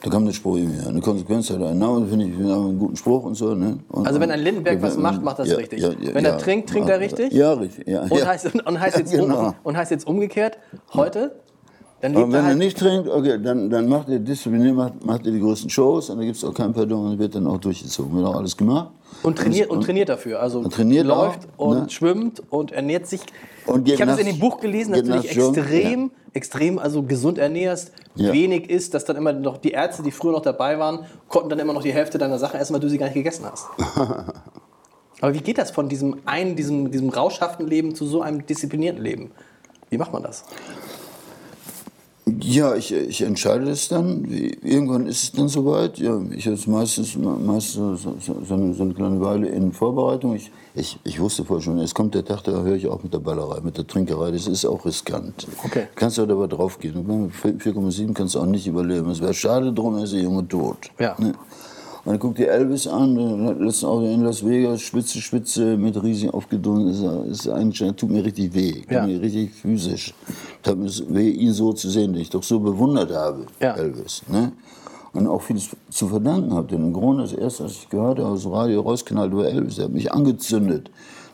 [0.01, 0.85] Da kam der Spruch irgendwie.
[0.87, 3.55] Eine Konsequenz hat einen Namen, finde ich, finde ich einen guten Spruch und so.
[3.55, 3.79] Ne?
[3.89, 5.81] Und, Also wenn ein Lindenberg was macht, macht das ja, richtig.
[5.81, 7.33] ja, ja, Wenn er trinkt, trinkt er richtig?
[7.33, 7.87] Ja, richtig.
[7.87, 9.47] Und, heißt, und, heißt jetzt Genau.
[9.47, 10.59] um, und heißt jetzt umgekehrt,
[10.93, 11.35] heute,
[11.99, 15.03] dann Aber lebt wenn er halt nicht trinkt, okay, dann, dann macht er diszipliniert, macht,
[15.03, 17.47] macht er die größten Shows und da gibt es auch kein Pardon und wird dann
[17.47, 18.15] auch durchgezogen.
[18.15, 18.91] Wird auch alles gemacht.
[19.23, 20.39] und trainiert, und trainiert dafür.
[20.39, 21.89] Also und trainiert läuft auch, und ne?
[21.89, 23.21] schwimmt und ernährt sich.
[23.65, 27.39] Und ich habe es in dem Buch gelesen, dass du dich extrem, extrem also gesund
[27.39, 28.31] ernährst, Ja.
[28.31, 31.59] wenig isst, dass dann immer noch die Ärzte, die früher noch dabei waren, konnten dann
[31.59, 33.65] immer noch die Hälfte deiner Sachen essen, weil du sie gar nicht gegessen hast.
[35.19, 39.01] Aber wie geht das von diesem einen, diesem, diesem rauschhaften Leben zu so einem disziplinierten
[39.01, 39.31] Leben?
[39.89, 40.43] Wie macht man das?
[42.47, 44.23] Ja, ich, ich entscheide das dann.
[44.23, 45.97] Irgendwann ist es dann soweit.
[45.99, 49.73] Ja, ich habe es meistens, meistens so, so, so, eine, so eine kleine Weile in
[49.73, 50.33] Vorbereitung.
[50.33, 53.13] Ich, ich, ich wusste vorher schon, es kommt der Tag, da höre ich auch mit
[53.13, 54.31] der Ballerei, mit der Trinkerei.
[54.31, 55.45] Das ist auch riskant.
[55.65, 55.87] Okay.
[55.95, 56.95] Kannst aber dabei draufgehen.
[56.95, 59.09] Und mit 4,7 kannst du auch nicht überleben.
[59.09, 60.89] Es wäre schade drum, ist der Junge tot.
[60.99, 61.17] Ja.
[61.19, 61.33] Ne?
[62.07, 66.33] Dann guckt dir Elvis an, äh, letzten Auto in Las Vegas, Spitze, Spitze, mit riesig
[66.33, 67.29] aufgedunsen.
[67.29, 69.05] Ist, ist eigentlich, tut mir richtig weh, tut Ja.
[69.05, 70.13] mir richtig physisch.
[70.63, 73.73] Tut mir weh, ihn so zu sehen, den ich doch so bewundert habe, Ja.
[73.75, 74.21] Elvis.
[74.32, 74.53] Ne?
[75.12, 76.67] Und auch vieles zu verdanken habe.
[76.69, 79.75] Denn im Grunde, das erste, was ich gehört habe, aus dem Radio rausknallt über Elvis,
[79.75, 80.89] der hat mich angezündet.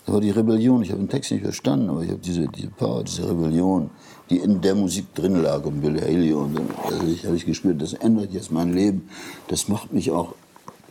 [0.07, 0.81] Das war die Rebellion.
[0.81, 3.91] Ich habe den Text nicht verstanden, aber ich habe diese, diese Power, diese Rebellion,
[4.31, 6.61] die in der Musik drin lag und Billy Haley und so.
[6.83, 9.07] Also ich habe ich gespürt, das ändert jetzt mein Leben.
[9.49, 10.33] Das macht mich auch,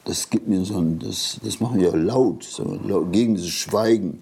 [0.04, 4.20] das gibt mir so ein, das, das mich auch laut, so, laut gegen dieses Schweigen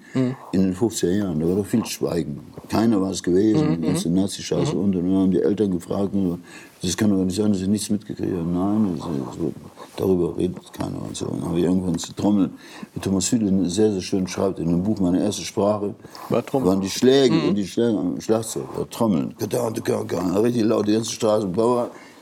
[0.52, 1.40] in den 50er Jahren.
[1.40, 2.40] Da war doch viel Schweigen.
[2.68, 6.38] Keiner war es gewesen, die ganze Nazi-Scheiße und und dann haben die Eltern gefragt, so,
[6.82, 8.48] das kann doch nicht sein, dass ich nichts mitgekriegt habe.
[8.48, 9.52] Nein, das, das,
[9.96, 11.26] darüber redet keiner und so.
[11.26, 12.50] Dann habe ich irgendwann zu trommeln,
[12.94, 15.94] wie Thomas Fiedler sehr, sehr schön schreibt in dem Buch, meine erste Sprache,
[16.28, 16.70] War Trommeln.
[16.70, 19.34] waren die Schläge und die Schläge am Schlagzeug, war Trommeln.
[19.40, 21.48] Richtig laut, die ganze Straße.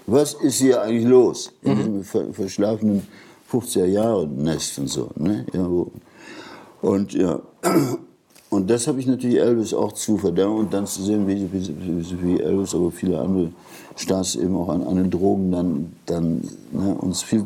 [0.06, 1.52] Was ist hier eigentlich los?
[1.62, 3.02] In diesem ver verschlafenen
[3.50, 5.10] 50er Jahre Nest und so.
[5.16, 5.46] Ne?
[5.52, 5.68] Ja.
[6.82, 7.40] Und ja.
[8.50, 11.68] Und das habe ich natürlich Elvis auch zu verdanken und dann zu sehen, wie, wie,
[11.68, 13.52] wie, wie Elvis, aber viele andere
[13.94, 17.44] Stars eben auch an, an den Drogen dann, dann ne, uns viel,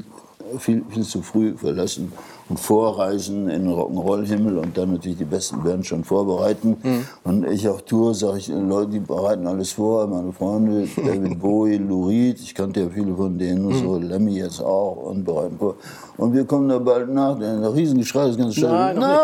[0.59, 2.13] viel, viel zu früh verlassen
[2.49, 6.77] und vorreisen in den Rock'n'Roll-Himmel und dann natürlich die besten Bands schon vorbereiten.
[7.25, 11.41] Und ich auf Tour sage ich den Leuten, die bereiten alles vor, meine Freunde, David
[11.41, 15.25] Bowie, Lou Reed, ich kannte ja viele von denen, und so Lemmy jetzt auch und
[15.25, 15.77] bereiten vor.
[16.19, 19.09] Und wir kommen da bald nach, ein Riesengeschrei, das ganze Nein, Stadion.
[19.09, 19.21] nicht.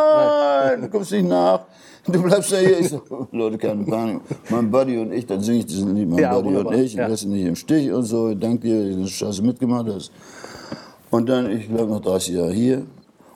[0.64, 1.60] Nein, du kommst nicht nach.
[2.10, 2.80] Du bleibst ja hier.
[2.80, 4.20] Ich so, Leute, keine Panik.
[4.48, 6.72] Mein Buddy und ich, dann singe ich diesen Lied, mein Ja, Buddy wunderbar.
[6.74, 7.04] und ich, Ja.
[7.04, 8.32] und lass ihn nicht im Stich und so.
[8.34, 10.10] Danke dir, dass du das Scheiße mitgemacht hast.
[11.10, 12.82] Und dann, ich bleibe noch 30 Jahre hier.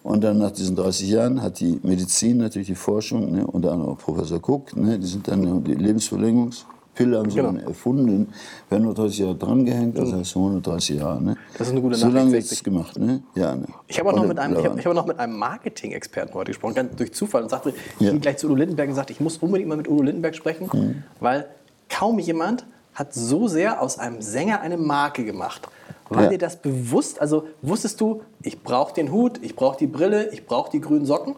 [0.03, 3.93] Und dann nach diesen 30 Jahren hat die Medizin natürlich die Forschung, ne, unter anderem
[3.93, 7.53] auch Professor Cook, ne, die sind dann die Lebensverlängerungspille haben sie Genau.
[7.53, 8.33] dann erfunden,
[8.69, 11.23] werden nur 30 Jahre drangehängt, das heißt 130 Jahre.
[11.23, 11.37] Ne?
[11.57, 12.59] Das ist eine gute So Nachricht, lange wird 60.
[12.59, 13.23] es gemacht, ne?
[13.37, 13.67] Ja, ne?
[13.87, 16.51] Ich habe auch noch mit einem, ich habe, ich habe noch mit einem Marketing-Experten heute
[16.51, 18.11] gesprochen, ganz durch Zufall, und sagte, ich Ja.
[18.11, 20.69] ging gleich zu Udo Lindenberg und sagte, ich muss unbedingt mal mit Udo Lindenberg sprechen,
[20.73, 21.03] Mhm.
[21.21, 21.47] weil
[21.89, 25.69] kaum jemand hat so sehr aus einem Sänger eine Marke gemacht.
[26.09, 26.29] War Ja.
[26.31, 27.21] dir das bewusst?
[27.21, 31.07] Also wusstest du, ich brauche den Hut, ich brauche die Brille, ich brauche die grünen
[31.07, 31.37] Socken?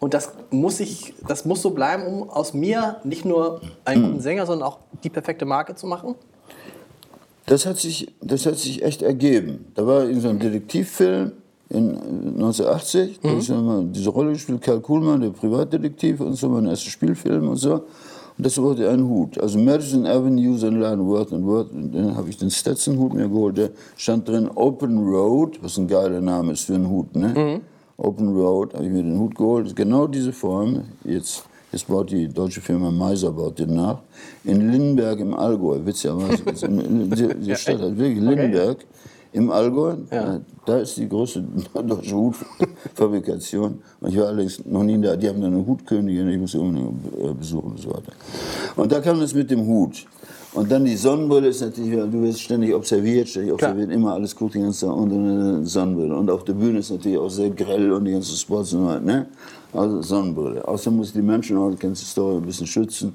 [0.00, 4.20] Und das muss, ich, das muss so bleiben, um aus mir nicht nur einen guten
[4.20, 6.16] Sänger, sondern auch die perfekte Marke zu machen?
[7.46, 9.66] Das hat sich, das hat sich echt ergeben.
[9.74, 11.32] Da war in so einem Detektivfilm
[11.68, 16.66] in 1980, da ist mal diese Rolle gespielt, Karl Kuhlmann, der Privatdetektiv und so, mein
[16.66, 17.84] erster Spielfilm und so.
[18.36, 19.38] Und das wollte einen Hut.
[19.38, 21.72] Also Madison Avenue, so ein Laden, Worth and Worth.
[21.72, 23.58] Und dann habe ich den Stetson-Hut mir geholt.
[23.58, 27.60] Da stand drin Open Road, was ein geiler Name ist für einen Hut, ne?
[27.96, 29.76] Open Road, habe ich mir den Hut geholt.
[29.76, 30.82] Genau diese Form.
[31.04, 34.00] Jetzt Jetzt baut die deutsche Firma Meiser baut den nach.
[34.44, 36.42] In Lindenberg im Allgäu, witzigerweise.
[36.68, 38.84] Die, die Stadt hat wirklich Lindenberg
[39.32, 39.94] im Allgäu.
[40.10, 40.40] Ja.
[40.64, 41.42] Da ist die große
[41.74, 43.82] deutsche Hutfabrikation.
[44.00, 45.16] Und ich war allerdings noch nie da.
[45.16, 48.12] Die haben da eine Hutkönigin, ich muss sie unbedingt äh, besuchen und so weiter.
[48.76, 50.06] Und da kam das mit dem Hut.
[50.54, 53.70] Und dann die Sonnenbrille ist natürlich, du wirst ständig observiert, ständig Klar.
[53.70, 56.14] observiert, immer alles gut die ganze Zeit unter eine Sonnenbrille.
[56.14, 58.86] Und auf der Bühne ist natürlich auch sehr grell und die ganzen Spots und so
[58.86, 59.26] weiter, ne?
[59.72, 60.68] Also Sonnenbrille.
[60.68, 63.14] Außerdem muss ich die Menschen auch, die ganze Story ein bisschen schützen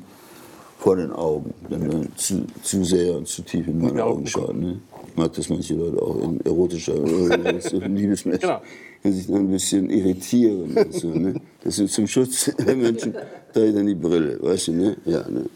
[0.87, 1.53] vor den Augen.
[1.67, 4.79] Wenn man zu, zu sehr und zu tief in meine Ja, Augen schaut, ne?
[5.17, 8.39] Mag das manche Leute auch in erotischer, Liebesmenschen.
[8.39, 8.61] Genau.
[9.03, 10.73] Die sich dann ein bisschen irritieren.
[10.91, 11.35] So, ne?
[11.61, 13.13] Das ist zum Schutz der Menschen,
[13.53, 14.95] da ist dann die Brille, weißt du, ne?
[15.03, 15.47] Ja, ne?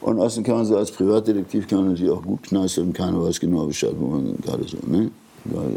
[0.00, 3.22] Und außerdem kann man so als Privatdetektiv kann man natürlich auch gut kneißen und keiner
[3.22, 5.10] weiß genau Bescheid, wo man gerade so, ne?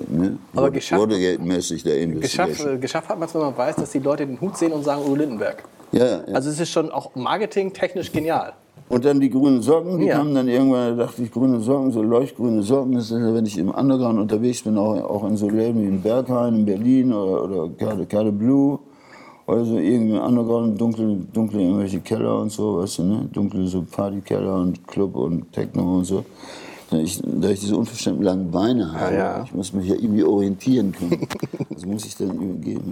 [0.10, 0.38] Ne?
[0.56, 4.26] Aber geschafft- Watergate-mäßig der Geschafft, geschafft hat man es, wenn man weiß, dass die Leute
[4.26, 5.64] den Hut sehen und sagen Udo Lindenberg.
[5.92, 6.24] Ja, ja.
[6.34, 8.54] Also es ist schon auch marketingtechnisch genial.
[8.92, 10.18] Und dann die grünen Socken, die Ja.
[10.18, 13.46] kamen dann irgendwann, da dachte ich, grüne Socken, so leuchtgrüne Socken, das ist, ja, wenn
[13.46, 17.14] ich im Underground unterwegs bin, auch, auch in so Läden wie in Berghain, in Berlin
[17.14, 18.80] oder, oder Cade, Cade Blue
[19.48, 23.30] oder so irgendwie im Underground, dunkle, dunkle irgendwelche Keller und so, weißt du, ne?
[23.32, 26.26] Dunkle so Partykeller und Club und Techno und so.
[26.90, 29.44] Da ich, da ich diese unverständlich langen Beine habe, ja.
[29.46, 31.28] ich muss mich ja irgendwie orientieren können.
[31.70, 32.92] Das muss ich dann übergeben.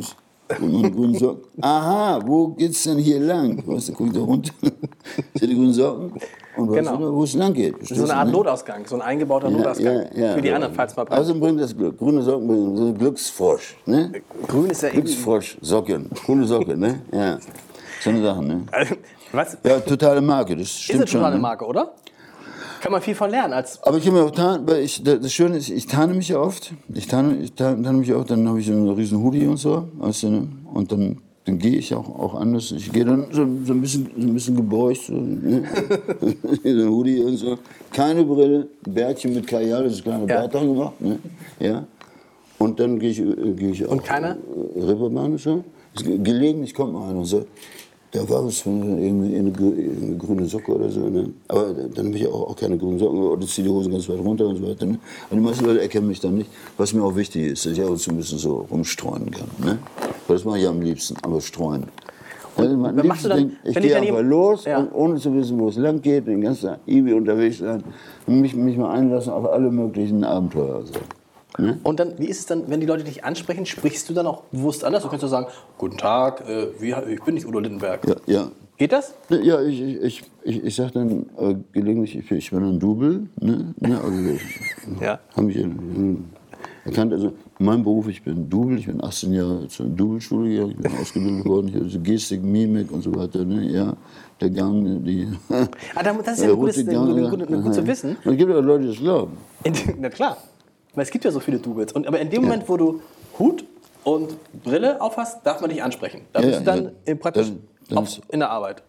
[0.59, 1.43] Und grünen Socken.
[1.63, 3.61] Aha, wo geht's denn hier lang?
[3.67, 4.51] Weißt du, guck ich da runter.
[5.35, 6.11] Sehe die grünen Socken?
[6.57, 6.97] Und weißt Genau.
[6.97, 7.75] du, wo es lang geht.
[7.87, 10.07] So eine Art Notausgang, so ein eingebauter Notausgang.
[10.11, 11.19] Für die anderen, falls mal brennt.
[11.19, 11.97] Also bringt das Glück.
[11.99, 13.77] Grüne Socken bringen so Glücksfrosch.
[13.85, 14.11] Ne?
[14.47, 14.89] Grün ist ja.
[14.89, 16.09] Glücksfrosch, Socken.
[16.25, 17.01] Grüne Socken, ne?
[17.13, 17.37] Ja.
[18.01, 18.63] So eine Sache, ne?
[19.31, 19.57] Was?
[19.63, 21.33] Ja, totale Marke, das Ist stimmt eine totale schon.
[21.33, 21.39] Ne?
[21.39, 21.91] Marke, oder?
[22.81, 23.53] Kann man viel von lernen.
[23.53, 26.29] Als Aber ich kann mir auch tarnen, weil ich, das Schöne ist, ich tarne mich
[26.29, 26.73] ja oft.
[26.93, 29.57] Ich tarne, ich tarne, tarne mich auch, dann habe ich so einen riesen Hoodie und
[29.57, 29.87] so.
[29.97, 30.47] Weißt du, ne?
[30.73, 32.71] Und dann, dann gehe ich auch, auch anders.
[32.71, 35.63] Ich gehe dann so, so, ein bisschen, so ein bisschen gebeugt, so, ne?
[36.63, 37.57] so ein Hoodie und so.
[37.91, 40.47] Keine Brille, Bärtchen mit Kajal, das ist kleine Ja.
[40.47, 41.01] Bart gemacht.
[41.01, 41.19] Ne?
[41.59, 41.85] Ja.
[42.57, 44.37] Und dann gehe ich, äh, gehe ich auch Und keiner?
[44.75, 45.63] äh, so.
[45.95, 47.47] Es- Gelegentlich kommt mal einer und sagt,
[48.11, 51.01] da war von irgendwie eine, grü- eine grüne Socke oder so.
[51.09, 51.29] Ne?
[51.47, 54.19] Aber dann habe ich auch, auch keine grünen Socken oder ziehe die Hose ganz weit
[54.19, 54.85] runter und so weiter.
[54.85, 54.97] Ne?
[55.29, 56.49] Und die meisten Leute erkennen mich dann nicht.
[56.77, 59.47] Was mir auch wichtig ist, dass ich auch so ein bisschen so rumstreuen kann.
[59.63, 59.77] Ne?
[60.27, 61.83] Weil das mache ich am liebsten, aber streuen.
[62.57, 64.79] Also mein was machst du dann, Ding, ich gehe einfach jemand- los, Ja.
[64.79, 67.83] und ohne zu wissen, wo es lang geht, den ganzen Tag Ibi unterwegs sein
[68.27, 70.75] und mich, mich mal einlassen auf alle möglichen Abenteuer.
[70.77, 70.93] Also.
[71.57, 71.79] Ne?
[71.83, 74.43] Und dann, wie ist es dann, wenn die Leute dich ansprechen, sprichst du dann auch
[74.51, 75.03] bewusst anders?
[75.03, 78.07] Du kannst doch sagen, guten Tag, äh, wie, ich bin nicht Udo Lindenberg.
[78.07, 78.51] Ja, ja.
[78.77, 79.13] Geht das?
[79.29, 83.23] Ja, ich, ich, ich, ich, sage dann äh, gelegentlich, ich, ich bin ein Double.
[83.41, 83.73] Ne?
[83.79, 83.99] Ne?
[84.01, 84.41] Also ich
[85.01, 85.19] Ja.
[85.35, 85.67] habe mich äh,
[86.85, 87.11] erkannt.
[87.11, 90.91] Also mein Beruf, ich bin Double, ich bin 18 Jahre zur Double-Schule gegangen, ich bin
[91.01, 93.43] ausgebildet worden, ich habe so Gestik, Mimik und so weiter.
[93.43, 93.69] Ne?
[93.69, 93.93] Ja,
[94.39, 95.27] der Gang, die.
[95.49, 97.29] Ah, da- das ist ja gut- ja.
[97.29, 98.15] gut- gut zu wissen.
[98.23, 99.33] Und es gibt ja Leute, die das glauben.
[99.99, 100.37] Na klar.
[100.95, 101.93] Weil es gibt ja so viele Doubles.
[101.93, 103.01] Und, aber in dem Moment, wo du
[103.37, 103.63] Hut
[104.03, 106.21] und Brille aufhast, darf man dich ansprechen.
[106.33, 107.15] Da Ja, bist du ja, dann ja.
[107.15, 108.83] praktisch Dann- dann auf, ist- in der Arbeit.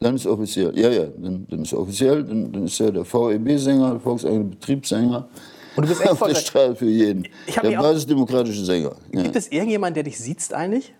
[0.00, 3.92] Dann ist offiziell, ja, ja, dann, dann ist offiziell, dann, dann ist er der VEB-Sänger,
[3.92, 5.26] der volkseigene Betriebssänger.
[5.74, 7.26] Und du bist echt auf der Straße für jeden.
[7.46, 8.92] Ich der basisdemokratische Sänger.
[9.12, 9.22] Ja.
[9.22, 10.94] Gibt es irgendjemanden, der dich sieht eigentlich?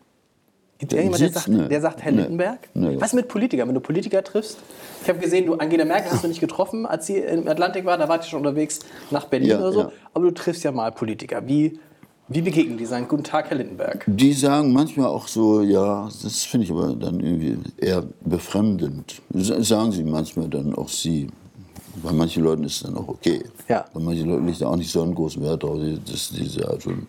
[0.79, 1.69] Gibt es Der irgendjemanden, der sagt, Nee.
[1.69, 2.19] der sagt Herr Nee.
[2.23, 2.59] Lindenberg?
[2.75, 2.97] Nee.
[3.01, 3.67] Was mit Politikern?
[3.69, 4.59] Wenn du Politiker triffst?
[5.03, 7.97] Ich habe gesehen, du Angela Merkel hast du nicht getroffen, als sie im Atlantik war.
[7.97, 9.81] Da wart ihr schon unterwegs nach Berlin Ja, oder so.
[9.81, 9.93] ja.
[10.12, 11.43] Aber du triffst ja mal Politiker.
[11.47, 11.79] Wie,
[12.29, 12.85] wie begegnen die?
[12.85, 14.05] Sagen, guten Tag, Herr Lindenberg.
[14.07, 19.23] Die sagen manchmal auch so, ja, das finde ich aber dann irgendwie eher befremdend.
[19.33, 21.29] Sagen sie manchmal dann auch sie.
[22.03, 23.43] Bei manchen Leuten ist es dann auch okay.
[23.69, 23.87] Ja.
[23.95, 26.69] Bei manchen Leuten liegt da auch nicht so einen großen Wert drauf, die- das, diese
[26.69, 27.07] Art von,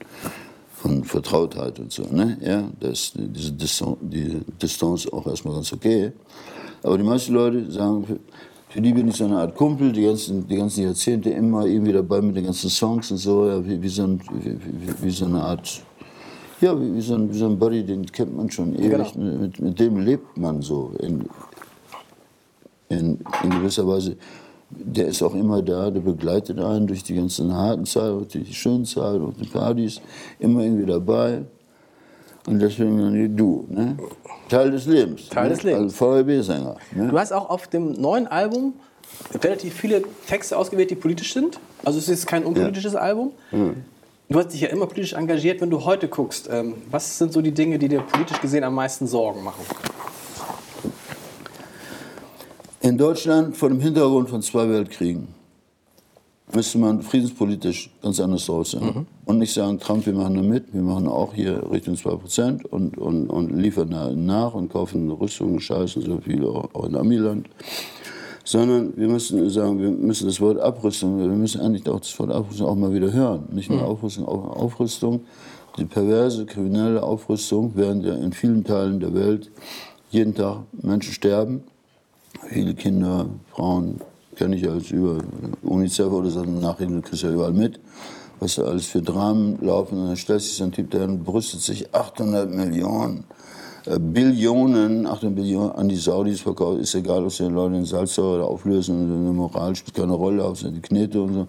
[0.78, 2.04] von Vertrautheit und so.
[2.04, 2.38] Ne?
[2.42, 6.12] Ja, das, diese Distanz, die Distanz auch erstmal ganz okay.
[6.84, 8.06] Aber die meisten Leute sagen,
[8.70, 11.94] für, die bin ich so eine Art Kumpel, die ganzen, die ganzen Jahrzehnte immer irgendwie
[11.94, 15.26] dabei mit den ganzen Songs und so, ja, wie, wie, so, ein, wie, wie, so
[15.26, 15.82] eine Art
[16.62, 19.13] ja, wie, wie, so ein, wie so ein Buddy, den kennt man schon ewig.
[19.13, 19.26] Genau.
[19.26, 19.38] ne?
[19.40, 21.28] Mit, mit dem lebt man so in,
[22.90, 24.16] in, in gewisser Weise.
[24.70, 28.54] Der ist auch immer da, der begleitet einen durch die ganzen harten Zeiten, durch die
[28.54, 30.02] schönen Zeiten, durch die Partys,
[30.40, 31.44] immer irgendwie dabei.
[32.48, 33.98] Und deswegen dann du, ne?
[34.50, 35.30] Teil des Lebens.
[35.30, 35.50] Teil ne?
[35.50, 35.84] des Lebens.
[35.84, 36.78] Als VRB-Sänger.
[36.96, 37.08] Ne?
[37.10, 38.74] Du hast auch auf dem neuen Album
[39.42, 41.60] relativ viele Texte ausgewählt, die politisch sind.
[41.84, 43.32] Also es ist kein unpolitisches Album.
[44.30, 45.62] Du hast dich ja immer politisch engagiert.
[45.62, 48.76] Wenn du heute guckst, ähm, was sind so die Dinge, die dir politisch gesehen am
[48.76, 49.64] meisten Sorgen machen?
[52.88, 55.28] In Deutschland vor dem Hintergrund von zwei Weltkriegen
[56.54, 58.82] müsste man friedenspolitisch ganz anders draus sein.
[58.82, 59.06] Mhm.
[59.26, 62.97] Und nicht sagen, Trump, wir machen da mit, wir machen auch hier Richtung 2% und,
[62.97, 67.50] und, und liefern da nach und kaufen Rüstungen, Scheißen, so viel auch, auch in Amiland.
[68.45, 72.32] Sondern wir müssen sagen, wir müssen das Wort Abrüstung, wir müssen eigentlich auch das Wort
[72.32, 73.50] Abrüstung auch mal wieder hören.
[73.52, 73.86] Nicht nur mhm.
[73.86, 75.26] Aufrüstung, auch Aufrüstung.
[75.78, 79.52] Die perverse, kriminelle Aufrüstung, während ja in vielen Teilen der Welt
[80.10, 81.65] jeden Tag Menschen sterben,
[82.50, 84.00] viele Kinder, Frauen,
[84.36, 85.17] kenne ich als über
[85.63, 87.80] UNICEF oder so Nachrichten, du kriegst ja überall mit,
[88.39, 90.00] was da alles für Dramen laufen.
[90.00, 93.23] Und dann stellt sich so ein Typ, der brüstet sich 800 Millionen,
[93.86, 96.80] äh, Billionen, 800 Billionen an die Saudis verkauft.
[96.80, 100.69] Ist egal, ob sie den Leute in Salzsäure auflösen, eine Moral spielt keine Rolle, außer
[100.69, 101.47] die Knete und so.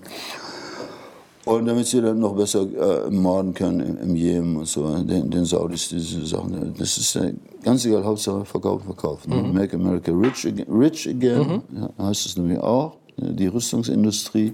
[1.48, 5.30] Und damit sie dann noch besser äh, morden können im, im Jemen und so, den,
[5.30, 6.74] den Saudis diese Sachen.
[6.76, 7.32] Das ist äh,
[7.62, 9.48] ganz egal, Hauptsache verkaufen, verkaufen.
[9.48, 9.54] Mhm.
[9.54, 11.78] Make America rich again, rich again mhm.
[11.80, 12.96] ja, heißt es nämlich auch.
[13.16, 14.52] Die Rüstungsindustrie,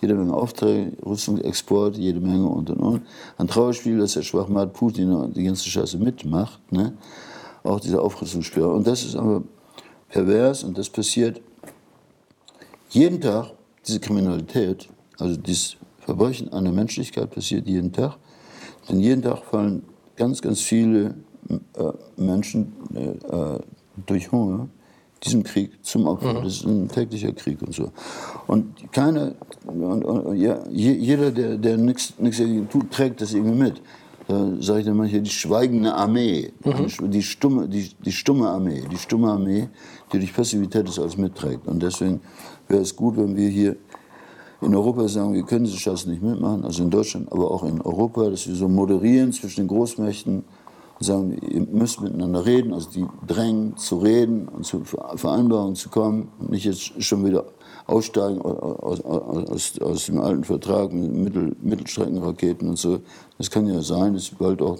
[0.00, 3.02] jede Menge Aufträge, Rüstungsexport, jede Menge und und und.
[3.36, 6.60] Ein Trauerspiel, dass der Schwachmat Putin die ganze Scheiße mitmacht.
[6.70, 6.92] Ne?
[7.64, 8.68] Auch diese Aufrüstungsspiele.
[8.68, 9.42] Und das ist aber
[10.08, 11.40] pervers und das passiert
[12.90, 13.52] jeden Tag,
[13.84, 15.77] diese Kriminalität, also dieses
[16.08, 18.16] Verbrechen an der Menschlichkeit passiert jeden Tag.
[18.88, 19.82] Denn jeden Tag fallen
[20.16, 21.16] ganz, ganz viele
[21.50, 23.58] äh, Menschen äh, äh,
[24.06, 24.70] durch Hunger
[25.22, 26.32] diesem Krieg zum Opfer.
[26.32, 26.44] Mhm.
[26.44, 27.90] Das ist ein täglicher Krieg und so.
[28.46, 29.34] Und keine,
[29.66, 32.14] und, und, ja, jeder, der, der nichts
[32.70, 33.82] tut, trägt das irgendwie mit.
[34.28, 37.10] Da sage ich dann manchmal die schweigende Armee, mhm.
[37.10, 39.68] die, stumme, die, die stumme Armee, die stumme Armee,
[40.10, 41.66] die durch Passivität das alles mitträgt.
[41.66, 42.20] Und deswegen
[42.68, 43.76] wäre es gut, wenn wir hier
[44.60, 47.80] in Europa sagen, wir können diese Scheiße nicht mitmachen, also in Deutschland, aber auch in
[47.80, 50.44] Europa, dass wir so moderieren zwischen den Großmächten
[50.98, 55.90] und sagen, ihr müsst miteinander reden, also die drängen zu reden und zu Vereinbarungen zu
[55.90, 57.44] kommen und nicht jetzt schon wieder
[57.86, 62.98] aussteigen aus, aus, aus dem alten Vertrag mit Mittel, Mittelstreckenraketen und so.
[63.38, 64.78] Das kann ja sein, dass bald auch,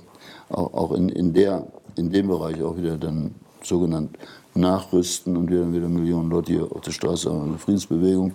[0.49, 4.19] auch in, in, der, in dem Bereich auch wieder dann sogenannt
[4.55, 8.33] nachrüsten und wir dann wieder Millionen Leute hier auf der Straße haben, eine Friedensbewegung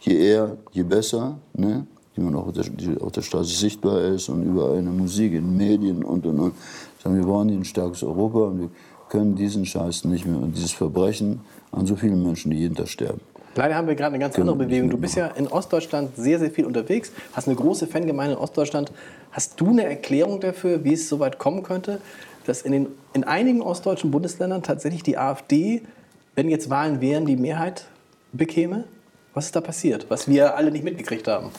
[0.00, 1.86] je eher, je besser, ne?
[2.16, 2.64] die man auch auf der,
[3.00, 6.38] auf der Straße sichtbar ist und überall in der Musik, in den Medien und und
[6.38, 6.54] und.
[7.02, 8.70] Sagen, wir brauchen hier ein starkes Europa und wir
[9.08, 11.40] können diesen Scheiß nicht mehr und dieses Verbrechen
[11.72, 13.20] an so vielen Menschen, die jeden Tag sterben.
[13.56, 14.90] Leider haben wir gerade eine ganz andere Bewegung.
[14.90, 18.92] Du bist ja in Ostdeutschland sehr, sehr viel unterwegs, hast eine große Fangemeinde in Ostdeutschland.
[19.32, 22.00] Hast du eine Erklärung dafür, wie es so weit kommen könnte,
[22.46, 25.82] dass in, den, in einigen ostdeutschen Bundesländern tatsächlich die AfD,
[26.36, 27.86] wenn jetzt Wahlen wären, die Mehrheit
[28.32, 28.84] bekäme?
[29.34, 31.50] Was ist da passiert, was wir alle nicht mitgekriegt haben?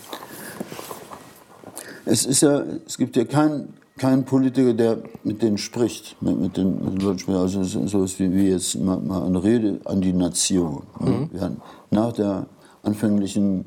[2.06, 6.58] Es, ist ja, es gibt ja keinen kein Politiker, der mit denen spricht, mit, mit,
[6.58, 7.38] den, mit den Leuten spricht.
[7.38, 10.84] Also so wie, wie jetzt mal, mal, eine Rede an die Nation.
[11.00, 11.30] Mhm.
[11.32, 12.48] Wir hatten nach der
[12.82, 13.66] anfänglichen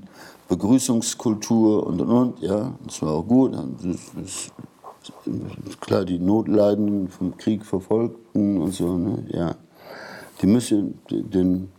[0.49, 3.55] Begrüßungskultur und und und, ja, das war auch gut.
[3.55, 4.51] Das, das,
[5.81, 9.55] klar, die Notleidenden vom Krieg verfolgten und so, ne, ja.
[10.43, 11.71] Die müssen den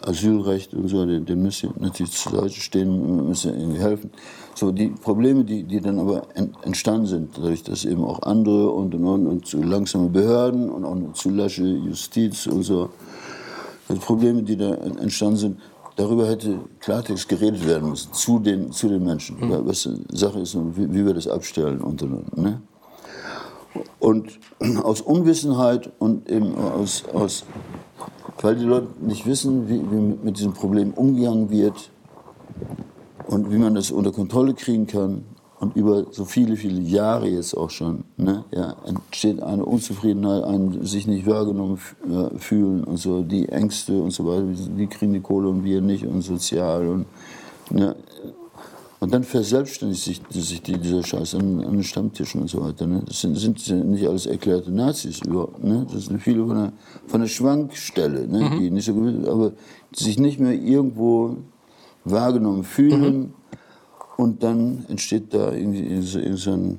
[0.00, 4.10] Asylrecht und so, den, den müssen natürlich zur Seite stehen, müssen ihnen helfen.
[4.54, 6.26] So, die Probleme, die, die dann aber
[6.62, 10.84] entstanden sind, dadurch, dass eben auch andere und, und, und, und zu langsame Behörden und
[10.84, 12.90] auch eine zu lasche Justiz und so,
[13.88, 15.60] die Probleme, die da entstanden sind,
[15.96, 19.36] darüber hätte Klartext geredet werden müssen, zu den, zu den Menschen.
[19.38, 19.66] Mhm.
[19.66, 22.62] Was Sache ist, wie, wie wir das abstellen und, und, ne?
[23.98, 24.38] und
[24.82, 27.44] aus Unwissenheit und eben aus, aus
[28.42, 31.90] weil die Leute nicht wissen, wie, wie mit diesem Problem umgegangen wird
[33.26, 35.24] und wie man das unter Kontrolle kriegen kann.
[35.60, 40.84] Und über so viele, viele Jahre jetzt auch schon ne, ja, entsteht eine Unzufriedenheit, ein
[40.84, 41.78] sich nicht wahrgenommen
[42.38, 44.44] fühlen und so, die Ängste und so weiter.
[44.76, 46.88] Wie kriegen die Kohle und wir nicht und sozial.
[46.88, 47.06] Und,
[47.70, 47.94] ne,
[49.02, 52.86] und dann verselbstständigt sich, sich die, dieser Scheiß an, an, den Stammtischen und so weiter.
[52.86, 53.02] Ne?
[53.04, 55.64] Das sind, sind, nicht alles erklärte Nazis überhaupt.
[55.64, 55.84] Ne?
[55.92, 56.72] Das sind viele von der,
[57.08, 58.48] von der Schwankstelle, ne?
[58.48, 58.58] Mhm.
[58.60, 59.54] die nicht so gewillt, aber
[59.92, 61.38] sich nicht mehr irgendwo
[62.04, 63.18] wahrgenommen fühlen.
[63.18, 63.34] Mhm.
[64.18, 66.78] Und dann entsteht da irgendwie irgend so ein,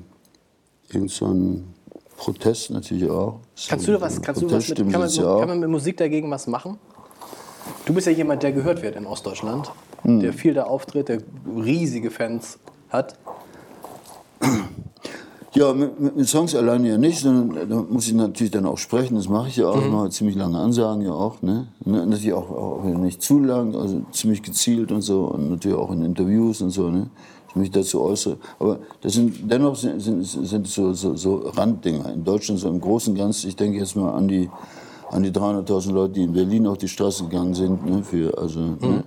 [0.88, 1.74] irgend so ein
[2.16, 3.40] Protest natürlich auch.
[3.68, 6.46] Kannst du was, kannst du was mit, kann, man, kann man mit Musik dagegen was
[6.46, 6.78] machen?
[7.84, 9.70] Du bist ja jemand, der gehört wird in Ostdeutschland
[10.04, 10.20] mhm.
[10.20, 11.18] der viel da auftritt, der
[11.56, 12.58] riesige Fans
[12.90, 13.18] hat.
[15.54, 19.14] Ja, mit, mit, Songs alleine ja nicht, sondern da muss ich natürlich dann auch sprechen.
[19.14, 19.80] Das mache ich ja auch.
[19.80, 19.92] Mhm.
[19.92, 21.42] Mache ziemlich lange Ansagen ja auch.
[21.42, 21.68] Ne?
[21.84, 22.04] ne?
[22.04, 25.26] Natürlich auch, auch nicht zu lang, also ziemlich gezielt und so.
[25.26, 26.90] Und natürlich auch in Interviews und so.
[26.90, 27.08] Ne?
[27.48, 28.36] Ich mich dazu äußere.
[28.58, 32.12] Aber das sind dennoch sind, sind, sind so, so, so Randdinger.
[32.12, 34.50] In Deutschland so im Großen und Ganzen, ich denke jetzt mal an die,
[35.12, 37.86] an die 300.000 Leute, die in Berlin auf die Straße gegangen sind.
[37.88, 38.02] Ne?
[38.02, 38.76] Für, also, ne?
[38.80, 38.88] mhm.
[38.88, 39.04] ne?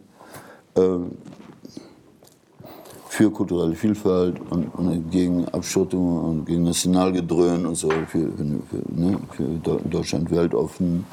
[3.17, 9.17] Für kulturelle Vielfalt und, und gegen Abschottung und gegen Nationalgedröhn und so, für, für, ne,
[9.31, 9.43] für
[9.89, 11.03] Deutschland weltoffen.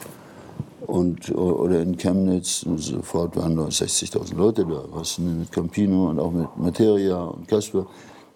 [0.87, 6.31] Und, oder in Chemnitz, sofort waren da 60.000 Leute da, was mit Campino und auch
[6.31, 7.87] mit Materia und Kasper,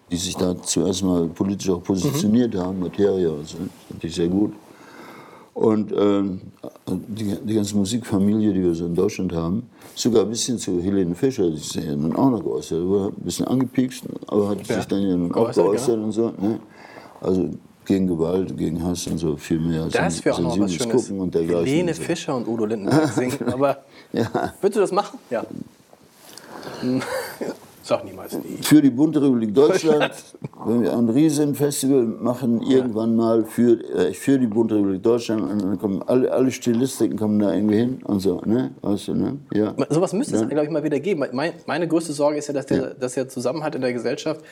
[0.09, 2.59] die sich da zuerst mal politisch auch positioniert mhm.
[2.59, 2.79] haben.
[2.79, 4.53] Materia, also, fand ich sehr gut.
[5.53, 6.23] Und äh,
[7.07, 11.15] die, die, ganze Musikfamilie, die wir so in Deutschland haben, sogar ein bisschen zu Helene
[11.15, 14.75] Fischer, die sich ja nun auch noch geäußert war ein bisschen angepiekst, aber hat ja.
[14.75, 16.05] sich dann ja nun auch geäußert genau.
[16.05, 16.27] und so.
[16.39, 16.59] Ne?
[17.21, 17.49] Also
[17.85, 19.87] gegen Gewalt, gegen Hass und so viel mehr.
[19.87, 21.07] Das wäre auch noch was Schönes.
[21.07, 23.51] Gucken und Helene Fischer und Udo Lindenberg singen.
[23.51, 24.53] Aber ja.
[24.61, 25.17] würdest du das machen?
[25.29, 25.43] Ja.
[27.89, 28.61] Sag niemals nie.
[28.61, 30.11] Für die Bundesrepublik Deutschland,
[30.67, 35.79] wenn wir ein Riesenfestival machen, irgendwann mal für, äh, für die Bundesrepublik Deutschland, und dann
[35.79, 38.69] kommen alle, alle Stilistiken kommen da irgendwie hin und so, ne?
[38.83, 39.37] Du, ne?
[39.55, 39.73] Ja.
[39.89, 41.25] Sowas müsste es, glaube ich, mal wieder geben.
[41.31, 42.89] Meine, meine größte Sorge ist ja, dass der, ja.
[42.93, 44.45] dass der Zusammenhalt in der Gesellschaft,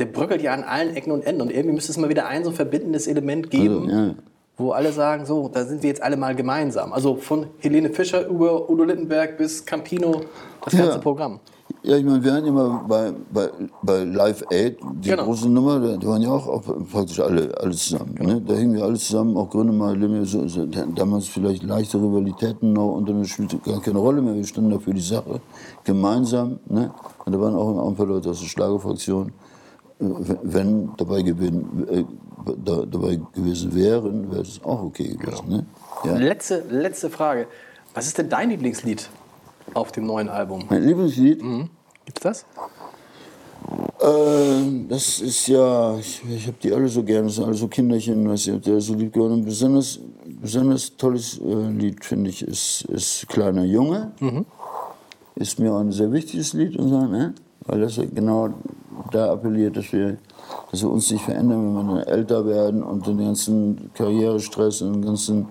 [0.00, 1.42] der bröckelt ja an allen Ecken und Enden.
[1.42, 3.84] Und irgendwie müsste es mal wieder ein so verbindendes Element geben.
[3.84, 4.14] Also, ja
[4.56, 6.92] wo alle sagen, so, da sind wir jetzt alle mal gemeinsam.
[6.92, 10.20] Also von Helene Fischer über Udo Lindenberg bis Campino,
[10.62, 10.98] das ganze ja.
[10.98, 11.40] Programm.
[11.82, 13.48] Ja, ich meine, wir hatten immer bei, bei,
[13.82, 15.24] bei Live Aid, die genau.
[15.24, 16.62] große Nummer, da waren ja auch, auch
[16.92, 18.14] praktisch alle, alle zusammen.
[18.16, 18.34] Genau.
[18.34, 18.40] Ne?
[18.42, 22.96] Da hingen wir alle zusammen, auch Grönemeyer, Limme, so, so, damals vielleicht leichte Rivalitäten noch
[22.96, 24.34] und dann spielte gar keine Rolle mehr.
[24.34, 25.40] Wir standen da für die Sache
[25.82, 26.58] gemeinsam.
[26.68, 26.90] Ne?
[27.24, 29.32] Und da waren auch ein paar Leute aus der Schlagerfraktion.
[29.98, 32.04] Wenn dabei, gewesen, äh,
[32.62, 35.44] da, dabei gewesen wären, wäre es auch okay gewesen.
[35.46, 35.56] Genau.
[35.56, 35.66] Ne?
[36.04, 36.16] Ja?
[36.18, 37.46] Letzte, letzte Frage.
[37.94, 39.08] Was ist denn dein Lieblingslied?
[39.74, 40.64] Auf dem neuen Album?
[40.68, 41.42] Mein Lieblingslied?
[41.42, 41.70] Mhm.
[42.04, 42.46] Gibt's das?
[44.00, 47.68] Äh, das ist ja, ich, ich habe die alle so gerne, das sind alle so
[47.68, 49.34] Kinderchen, was ich der so lieb geworden.
[49.34, 54.12] Ein besonders, besonders tolles äh, Lied, finde ich, ist, ist Kleiner Junge.
[54.20, 54.46] Mhm.
[55.34, 57.34] Ist mir auch ein sehr wichtiges Lied, und so, ne?
[57.66, 58.50] weil das genau
[59.12, 60.16] da appelliert, dass wir,
[60.70, 65.04] dass wir uns nicht verändern, wenn wir älter werden und den ganzen Karrierestress und den
[65.04, 65.48] ganzen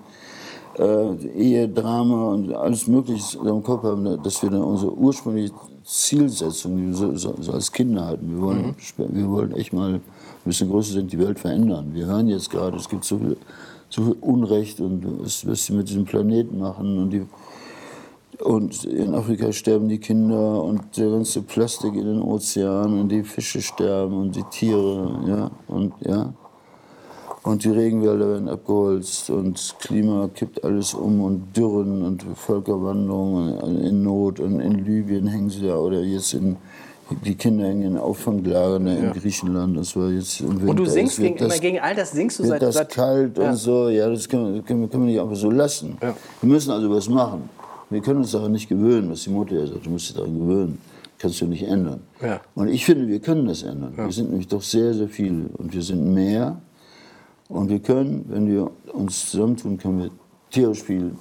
[0.78, 5.54] äh, Ehedrama und alles Mögliche im Kopf haben, dass wir dann unsere ursprüngliche
[5.84, 9.16] Zielsetzung, die wir so, so, so als Kinder hatten, wir wollen, mhm.
[9.16, 10.02] wir wollen echt mal ein
[10.44, 11.90] bisschen größer sind, die Welt verändern.
[11.92, 13.36] Wir hören jetzt gerade, es gibt so viel,
[13.88, 17.26] so viel Unrecht und was, was sie mit diesem Planeten machen und die,
[18.42, 23.22] und in Afrika sterben die Kinder und der ganze Plastik in den Ozeanen und die
[23.22, 26.32] Fische sterben und die Tiere, ja, und ja.
[27.42, 33.58] Und die Regenwälder werden abgeholzt und das Klima kippt alles um und Dürren und Völkerwanderung
[33.82, 34.40] in Not.
[34.40, 36.56] Und in Libyen hängen sie ja, oder jetzt in,
[37.24, 39.12] die Kinder hängen in Auffanglagern in ja.
[39.12, 39.74] Griechenland.
[39.78, 40.68] Das war jetzt im Winter.
[40.68, 42.60] Und du singst gegen, das, immer gegen all das, singst du seit...
[42.60, 43.50] das seit, kalt ja.
[43.50, 45.96] und so, ja, das können, wir, können, können wir nicht einfach so lassen.
[46.02, 46.14] Ja.
[46.42, 47.48] Wir müssen also was machen.
[47.88, 50.38] Wir können uns daran nicht gewöhnen, was die Mutter ja sagt, du musst dich daran
[50.38, 50.78] gewöhnen.
[51.18, 52.00] Kannst du nicht ändern.
[52.54, 53.92] Und ich finde, wir können das ändern.
[53.96, 56.60] Wir sind nämlich doch sehr, sehr viele und wir sind mehr
[57.50, 60.10] und wir können, wenn wir uns zusammentun, können wir
[60.50, 61.16] tierisch viel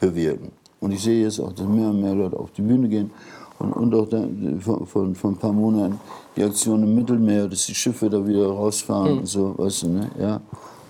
[0.00, 0.50] bewirken.
[0.80, 3.10] Und ich sehe jetzt auch, dass mehr und mehr Leute auf die Bühne gehen.
[3.58, 4.26] Und, und auch da,
[4.60, 5.98] von, von, ein paar Monaten
[6.36, 9.18] die Aktion im Mittelmeer, dass die Schiffe da wieder rausfahren mhm.
[9.20, 10.10] und so, weißt du, ne?
[10.18, 10.40] Ja.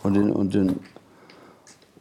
[0.02, 0.80] Und, den, und, den,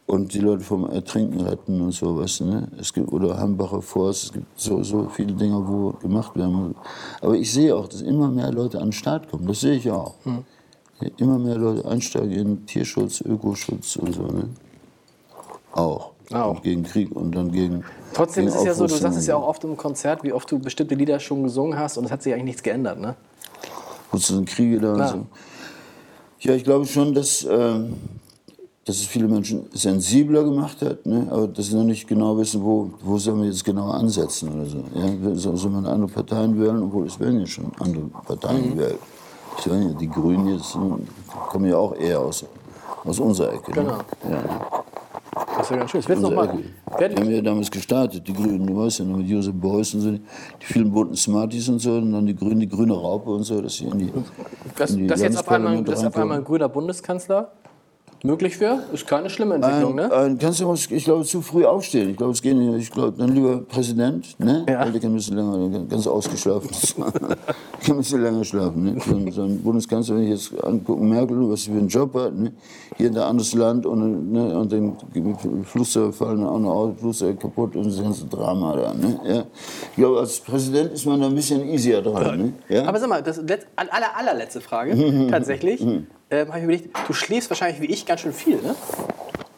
[0.06, 2.68] und die Leute vom Ertrinken retten und so, weißt du, ne?
[2.80, 6.74] Es gibt, oder Hambacher Forst, es gibt so, so viele Dinge, wo gemacht werden.
[7.20, 9.46] Aber ich sehe auch, dass immer mehr Leute an den Start kommen.
[9.46, 10.14] Das sehe ich auch.
[10.24, 10.44] Mhm
[11.18, 14.22] immer mehr Leute einsteigen in Tierschutz, Ökoschutz und so.
[14.22, 14.48] Ne?
[15.72, 16.12] Auch.
[16.32, 16.60] Auch.
[16.62, 17.84] gegen Krieg und dann gegen.
[18.12, 20.32] Trotzdem gegen ist es ja so, du sagst es ja auch oft im Konzert, wie
[20.32, 23.14] oft du bestimmte Lieder schon gesungen hast und es hat sich eigentlich nichts geändert, ne?
[24.10, 25.26] Wozu sind Kriege da und so.
[26.40, 27.80] Ja, ich glaube schon, dass, äh,
[28.84, 31.26] dass es viele Menschen sensibler gemacht hat, ne?
[31.30, 34.66] aber dass sie noch nicht genau wissen, wo, wo sollen wir jetzt genau ansetzen oder
[34.66, 34.84] so.
[34.94, 35.34] Ja?
[35.34, 38.74] Soll, soll man andere Parteien wählen, obwohl es werden ja schon andere Parteien mhm.
[38.74, 38.98] gewählt.
[39.58, 40.76] Ich weiß nicht, die Grünen jetzt
[41.48, 42.44] kommen ja auch eher aus,
[43.04, 43.72] aus unserer Ecke.
[43.72, 43.82] Ne?
[43.82, 43.98] Genau.
[44.30, 44.84] Ja.
[45.56, 46.00] Das ist ja ganz schön.
[46.00, 46.58] Ich will noch mal.
[46.98, 50.00] Die haben ja damals gestartet, die Grünen, du weißt ja noch, mit Josef Beuys und
[50.00, 50.20] so, die
[50.60, 53.76] vielen bunten Smarties und so, und dann die Grünen, die grüne Raupe und so, dass
[53.76, 54.12] sie in die.
[54.76, 57.52] Das, in die das jetzt auf einmal, das auf einmal ein grüner Bundeskanzler?
[58.22, 58.82] Möglich wäre?
[58.92, 60.12] Ist keine schlimme Entwicklung, ein, ne?
[60.12, 62.10] Ein, kannst du, ich glaube, zu früh aufstehen.
[62.10, 62.74] Ich glaube, es geht nicht.
[62.74, 64.64] Ich glaube, dann lieber Präsident, ne?
[64.68, 64.80] Ja.
[64.80, 66.70] Weil der kann ein bisschen länger, ganz ausgeschlafen.
[66.96, 67.36] kann
[67.88, 69.00] ein bisschen länger schlafen, ne?
[69.00, 72.34] So, so ein Bundeskanzler, wenn ich jetzt angucke, Merkel, was sie für einen Job hat,
[72.34, 72.52] ne?
[72.96, 74.58] Hier in ein anderes Land und, ne?
[74.58, 74.96] und dann
[75.64, 79.20] Flugzeuge fallen auch noch aus, Flugzeuge kaputt und das ganze Drama da, ne?
[79.26, 79.44] Ja.
[79.90, 82.52] Ich glaube, als Präsident ist man da ein bisschen easier dran, ne?
[82.68, 82.86] Ja?
[82.86, 83.40] Aber sag mal, das
[83.76, 85.84] aller, allerletzte Frage, tatsächlich.
[86.30, 88.74] Ähm, habe ich überlegt, du schläfst wahrscheinlich wie ich ganz schön viel, ne?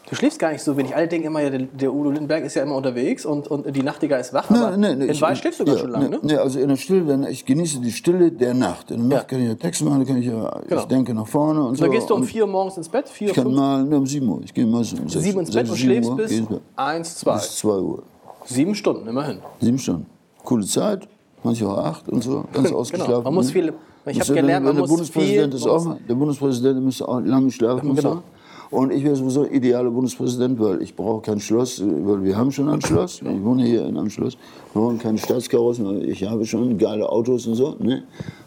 [0.09, 0.95] Du schläfst gar nicht so wenig.
[0.95, 3.83] Alle denken immer, ja, der, der Udo Lindenberg ist ja immer unterwegs und, und die
[3.83, 4.49] Nachtigall ist wach.
[4.49, 6.19] aber in ich- Wahrheit schläfst du ganz ja, schön lange, nee, ne?
[6.23, 8.89] Nee, also in der Stille, dann, ich genieße die Stille der Nacht.
[8.89, 9.37] In der Nacht Ja.
[9.37, 10.81] kann ich ja Text machen, kann ich ja, Genau.
[10.81, 11.83] ich denke nach vorne und so.
[11.83, 13.83] Da gehst du um und 4 Uhr morgens ins Bett, 4 Ich kann fünf, mal
[13.83, 14.41] ne, um 7 Uhr.
[14.43, 16.39] Ich gehe mal so um 6, 7 ins Bett und 6, schläfst Uhr, bis gehe
[16.39, 16.61] ins Bett.
[16.75, 17.33] 1, 2.
[17.35, 18.03] bis 2 Uhr.
[18.45, 19.37] Sieben Stunden, immerhin.
[19.61, 20.07] Sieben Stunden.
[20.43, 21.07] Coole Zeit,
[21.43, 23.11] manchmal auch acht und so, ganz ausgeschlafen.
[23.13, 23.23] Genau.
[23.25, 23.51] Man muss ne?
[23.53, 23.73] viel-
[24.05, 27.19] ich hab so, gelernt, man der muss Bundespräsident viel- ist auch, der Bundespräsident müsste auch
[27.21, 28.23] lange schlafen und Genau.
[28.71, 32.69] Und ich wäre sowieso idealer Bundespräsident, weil ich brauche kein Schloss, weil wir haben schon
[32.69, 33.19] ein Schloss.
[33.19, 34.37] Ich wohne hier in einem Schloss.
[34.73, 37.75] Wir brauchen keine Staatskarossen, weil ich habe schon geile Autos und so.
[37.79, 38.03] Ne?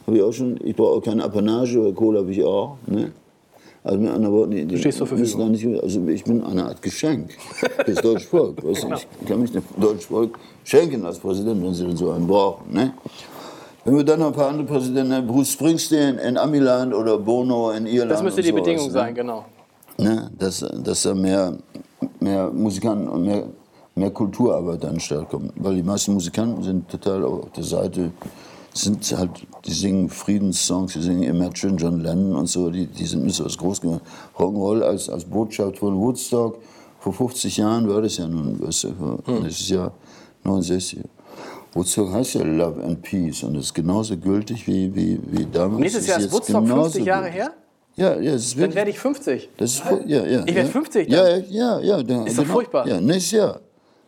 [0.06, 0.60] Habe ich auch schon.
[0.62, 2.76] Ich brauche auch keine Apanage, weil Kohle habe ich auch.
[2.86, 3.10] Ne?
[3.82, 6.80] Also mit anderen Worten, die, die stehst müssen da nicht, also ich bin eine Art
[6.80, 7.32] Geschenk
[7.84, 8.62] fürs deutsche Volk.
[8.64, 8.86] Weißt du?
[8.86, 9.00] Genau.
[9.22, 12.72] Ich kann mich dem deutschen Volk schenken als Präsident, wenn sie so einen brauchen.
[12.72, 12.94] Ne?
[13.84, 17.86] Wenn wir dann noch ein paar andere Präsidenten Bruce Springsteen in Amiland oder Bono in
[17.86, 18.12] Irland.
[18.12, 18.92] Das müsste die sowas, Bedingung ne?
[18.92, 19.44] sein, genau.
[19.98, 20.30] Ne?
[20.38, 21.58] Dass, dass da mehr,
[22.20, 23.44] mehr Musikanten und mehr,
[23.96, 25.52] mehr Kulturarbeit an den Start kommen.
[25.56, 28.12] Weil die meisten Musikanten sind total auf der Seite,
[28.72, 29.30] sind halt,
[29.64, 33.44] die singen Friedenssongs, die singen Imagine, John Lennon und so, die, die sind nicht so
[33.44, 34.02] was groß gemacht.
[34.38, 36.58] Rock'n'Roll als, als Botschaft von Woodstock,
[37.00, 38.88] vor 50 Jahren war das ja nun, weißt du,
[39.26, 39.42] Hm.
[39.42, 39.90] das ist ja
[40.44, 41.00] 69.
[41.74, 45.80] Woodstock heißt ja Love and Peace und ist genauso gültig wie, wie, wie damals.
[45.80, 47.40] Nächstes Jahr ist Woodstock genauso 50 Jahre gültig.
[47.40, 47.52] her?
[47.94, 49.50] Ja, ja, es ist Dann werde ich 50.
[49.56, 50.72] Das ist, ja, ja, Ich werd ja.
[50.72, 51.44] 50 Ja, dann.
[51.50, 51.96] ja, ja.
[51.98, 52.84] ja dann, Ist doch furchtbar.
[52.86, 52.88] Oh.
[52.88, 53.60] Ja, nächstes Jahr.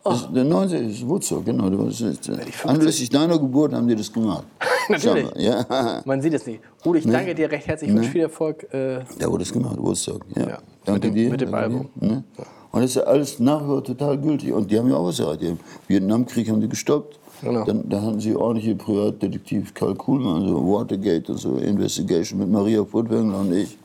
[0.03, 0.89] Das, der 19.
[0.91, 1.67] ist Woodstock, genau.
[1.69, 2.65] Das ist, ich 50.
[2.65, 4.43] anlässlich deiner Geburt haben die das gemacht.
[4.89, 5.27] Natürlich.
[5.37, 6.61] Ja, Man sieht es nicht.
[6.85, 7.89] Udo, ich danke dir recht herzlich.
[7.89, 8.71] Ich wünsche viel Erfolg.
[8.71, 10.23] Äh, da wurde es gemacht, Woodstock.
[10.35, 10.47] Ja.
[10.49, 11.29] Ja, Danke mit dem- dir.
[11.31, 11.89] mit dem Album.
[11.95, 12.23] Ne?
[12.71, 14.51] Und das ist alles nach wie vor total gültig.
[14.51, 15.41] Und die haben ja auch was erreicht.
[15.41, 17.19] Den Vietnamkrieg haben die gestoppt.
[17.45, 17.63] Genau.
[17.63, 22.83] Dann, dann hatten sie ordentliche Privatdetektiv Karl Kuhlmann, so Watergate und so, Investigation mit Maria
[22.83, 23.77] Furtwängler und ich.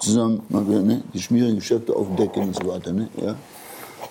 [0.00, 2.92] Zusammen, ne, die schmierigen Geschäfte aufdecken und so weiter.
[2.92, 3.08] Ne?
[3.22, 3.36] Ja.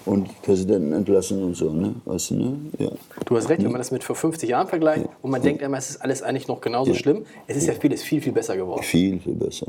[0.05, 1.95] Und Präsidenten entlassen und so, ne?
[2.05, 2.57] Weißt du, ne?
[2.79, 2.89] Ja.
[3.25, 5.77] du hast recht, wenn man das mit vor 50 Jahren vergleicht und man denkt immer,
[5.77, 7.25] es ist alles eigentlich noch genauso schlimm.
[7.47, 8.83] Es ist ja vieles viel, viel besser geworden.
[8.83, 9.67] Viel, viel besser.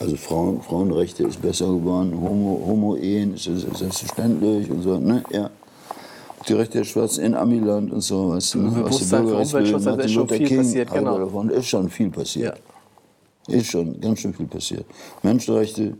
[0.00, 5.22] Also Frauen, Frauenrechte ist besser geworden, Homo, Homo-Ehen ist selbstverständlich und so, ne?
[5.30, 5.50] Ja.
[6.48, 8.70] Die Rechte der Schwarzen in Amiland und so, weißt du, ne?
[8.70, 11.18] Bewusstsein für Umweltschutz, da ist schon viel King, passiert, genau.
[11.18, 12.60] Davon ist schon viel passiert.
[13.48, 14.84] Ist schon ganz schön viel passiert.
[15.22, 15.96] Menschenrechte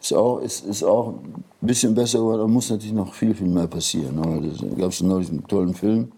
[0.00, 3.48] ist auch, ist, ist auch ein bisschen besser geworden, aber muss natürlich noch viel, viel
[3.48, 4.18] mehr passieren.
[4.18, 6.10] Aber da gab es neulich einen tollen Film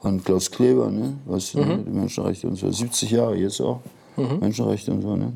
[0.00, 1.14] von Klaus Kleber, ne?
[1.26, 1.84] weißt du, Mhm.
[1.86, 2.70] die Menschenrechte und so.
[2.70, 3.80] 70 Jahre jetzt auch,
[4.40, 5.16] Menschenrechte und so.
[5.16, 5.32] Ne?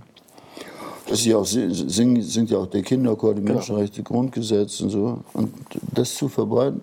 [1.08, 3.46] Das ist ja auch, singen, singt ja auch der Kinderchor, Genau.
[3.46, 5.18] die Menschenrechte, Grundgesetz und so.
[5.32, 5.52] Und
[5.92, 6.82] das zu verbreiten,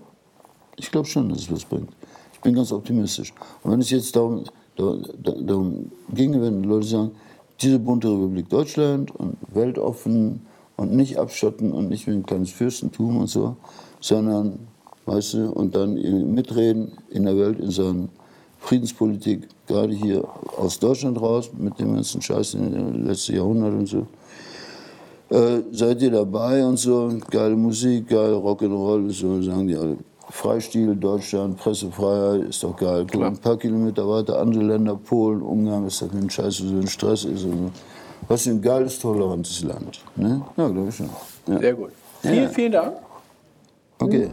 [0.78, 1.90] ich glaube schon, dass es was bringt.
[2.34, 3.34] Ich bin ganz optimistisch.
[3.64, 4.44] Und wenn es jetzt darum,
[4.76, 7.12] darum, ginge, wenn Leute sagen,
[7.60, 10.42] diese bunte Republik Deutschland und weltoffen
[10.76, 13.58] und nicht abschotten und nicht wie ein kleines Fürstentum und so,
[14.00, 14.60] sondern,
[15.06, 15.96] weißt du, und dann
[16.34, 18.10] mitreden in der Welt in Sachen
[18.60, 20.24] Friedenspolitik, gerade hier
[20.58, 24.08] aus Deutschland raus, mit dem ganzen Scheiß in den letzten Jahrhundert und so.
[25.30, 29.98] Äh, seid ihr dabei und so, geile Musik, geil Rock'n'Roll, so sagen die alle.
[30.30, 33.06] Freistil, Deutschland, Pressefreiheit, ist doch geil.
[33.12, 36.88] Guck, ein paar Kilometer weiter, andere Länder, Polen, Ungarn, ist doch kein Scheiß, so ein
[36.88, 37.46] Stress ist.
[37.46, 37.72] Und.
[38.28, 40.02] Was für ein geiles, tolerantes Land.
[40.16, 40.42] Ne?
[40.58, 41.10] Ja, glaube ich schon.
[41.48, 41.60] Ja.
[41.60, 41.92] Sehr gut.
[42.24, 42.32] Ja.
[42.32, 42.94] Vielen, vielen Dank.
[44.00, 44.30] Okay.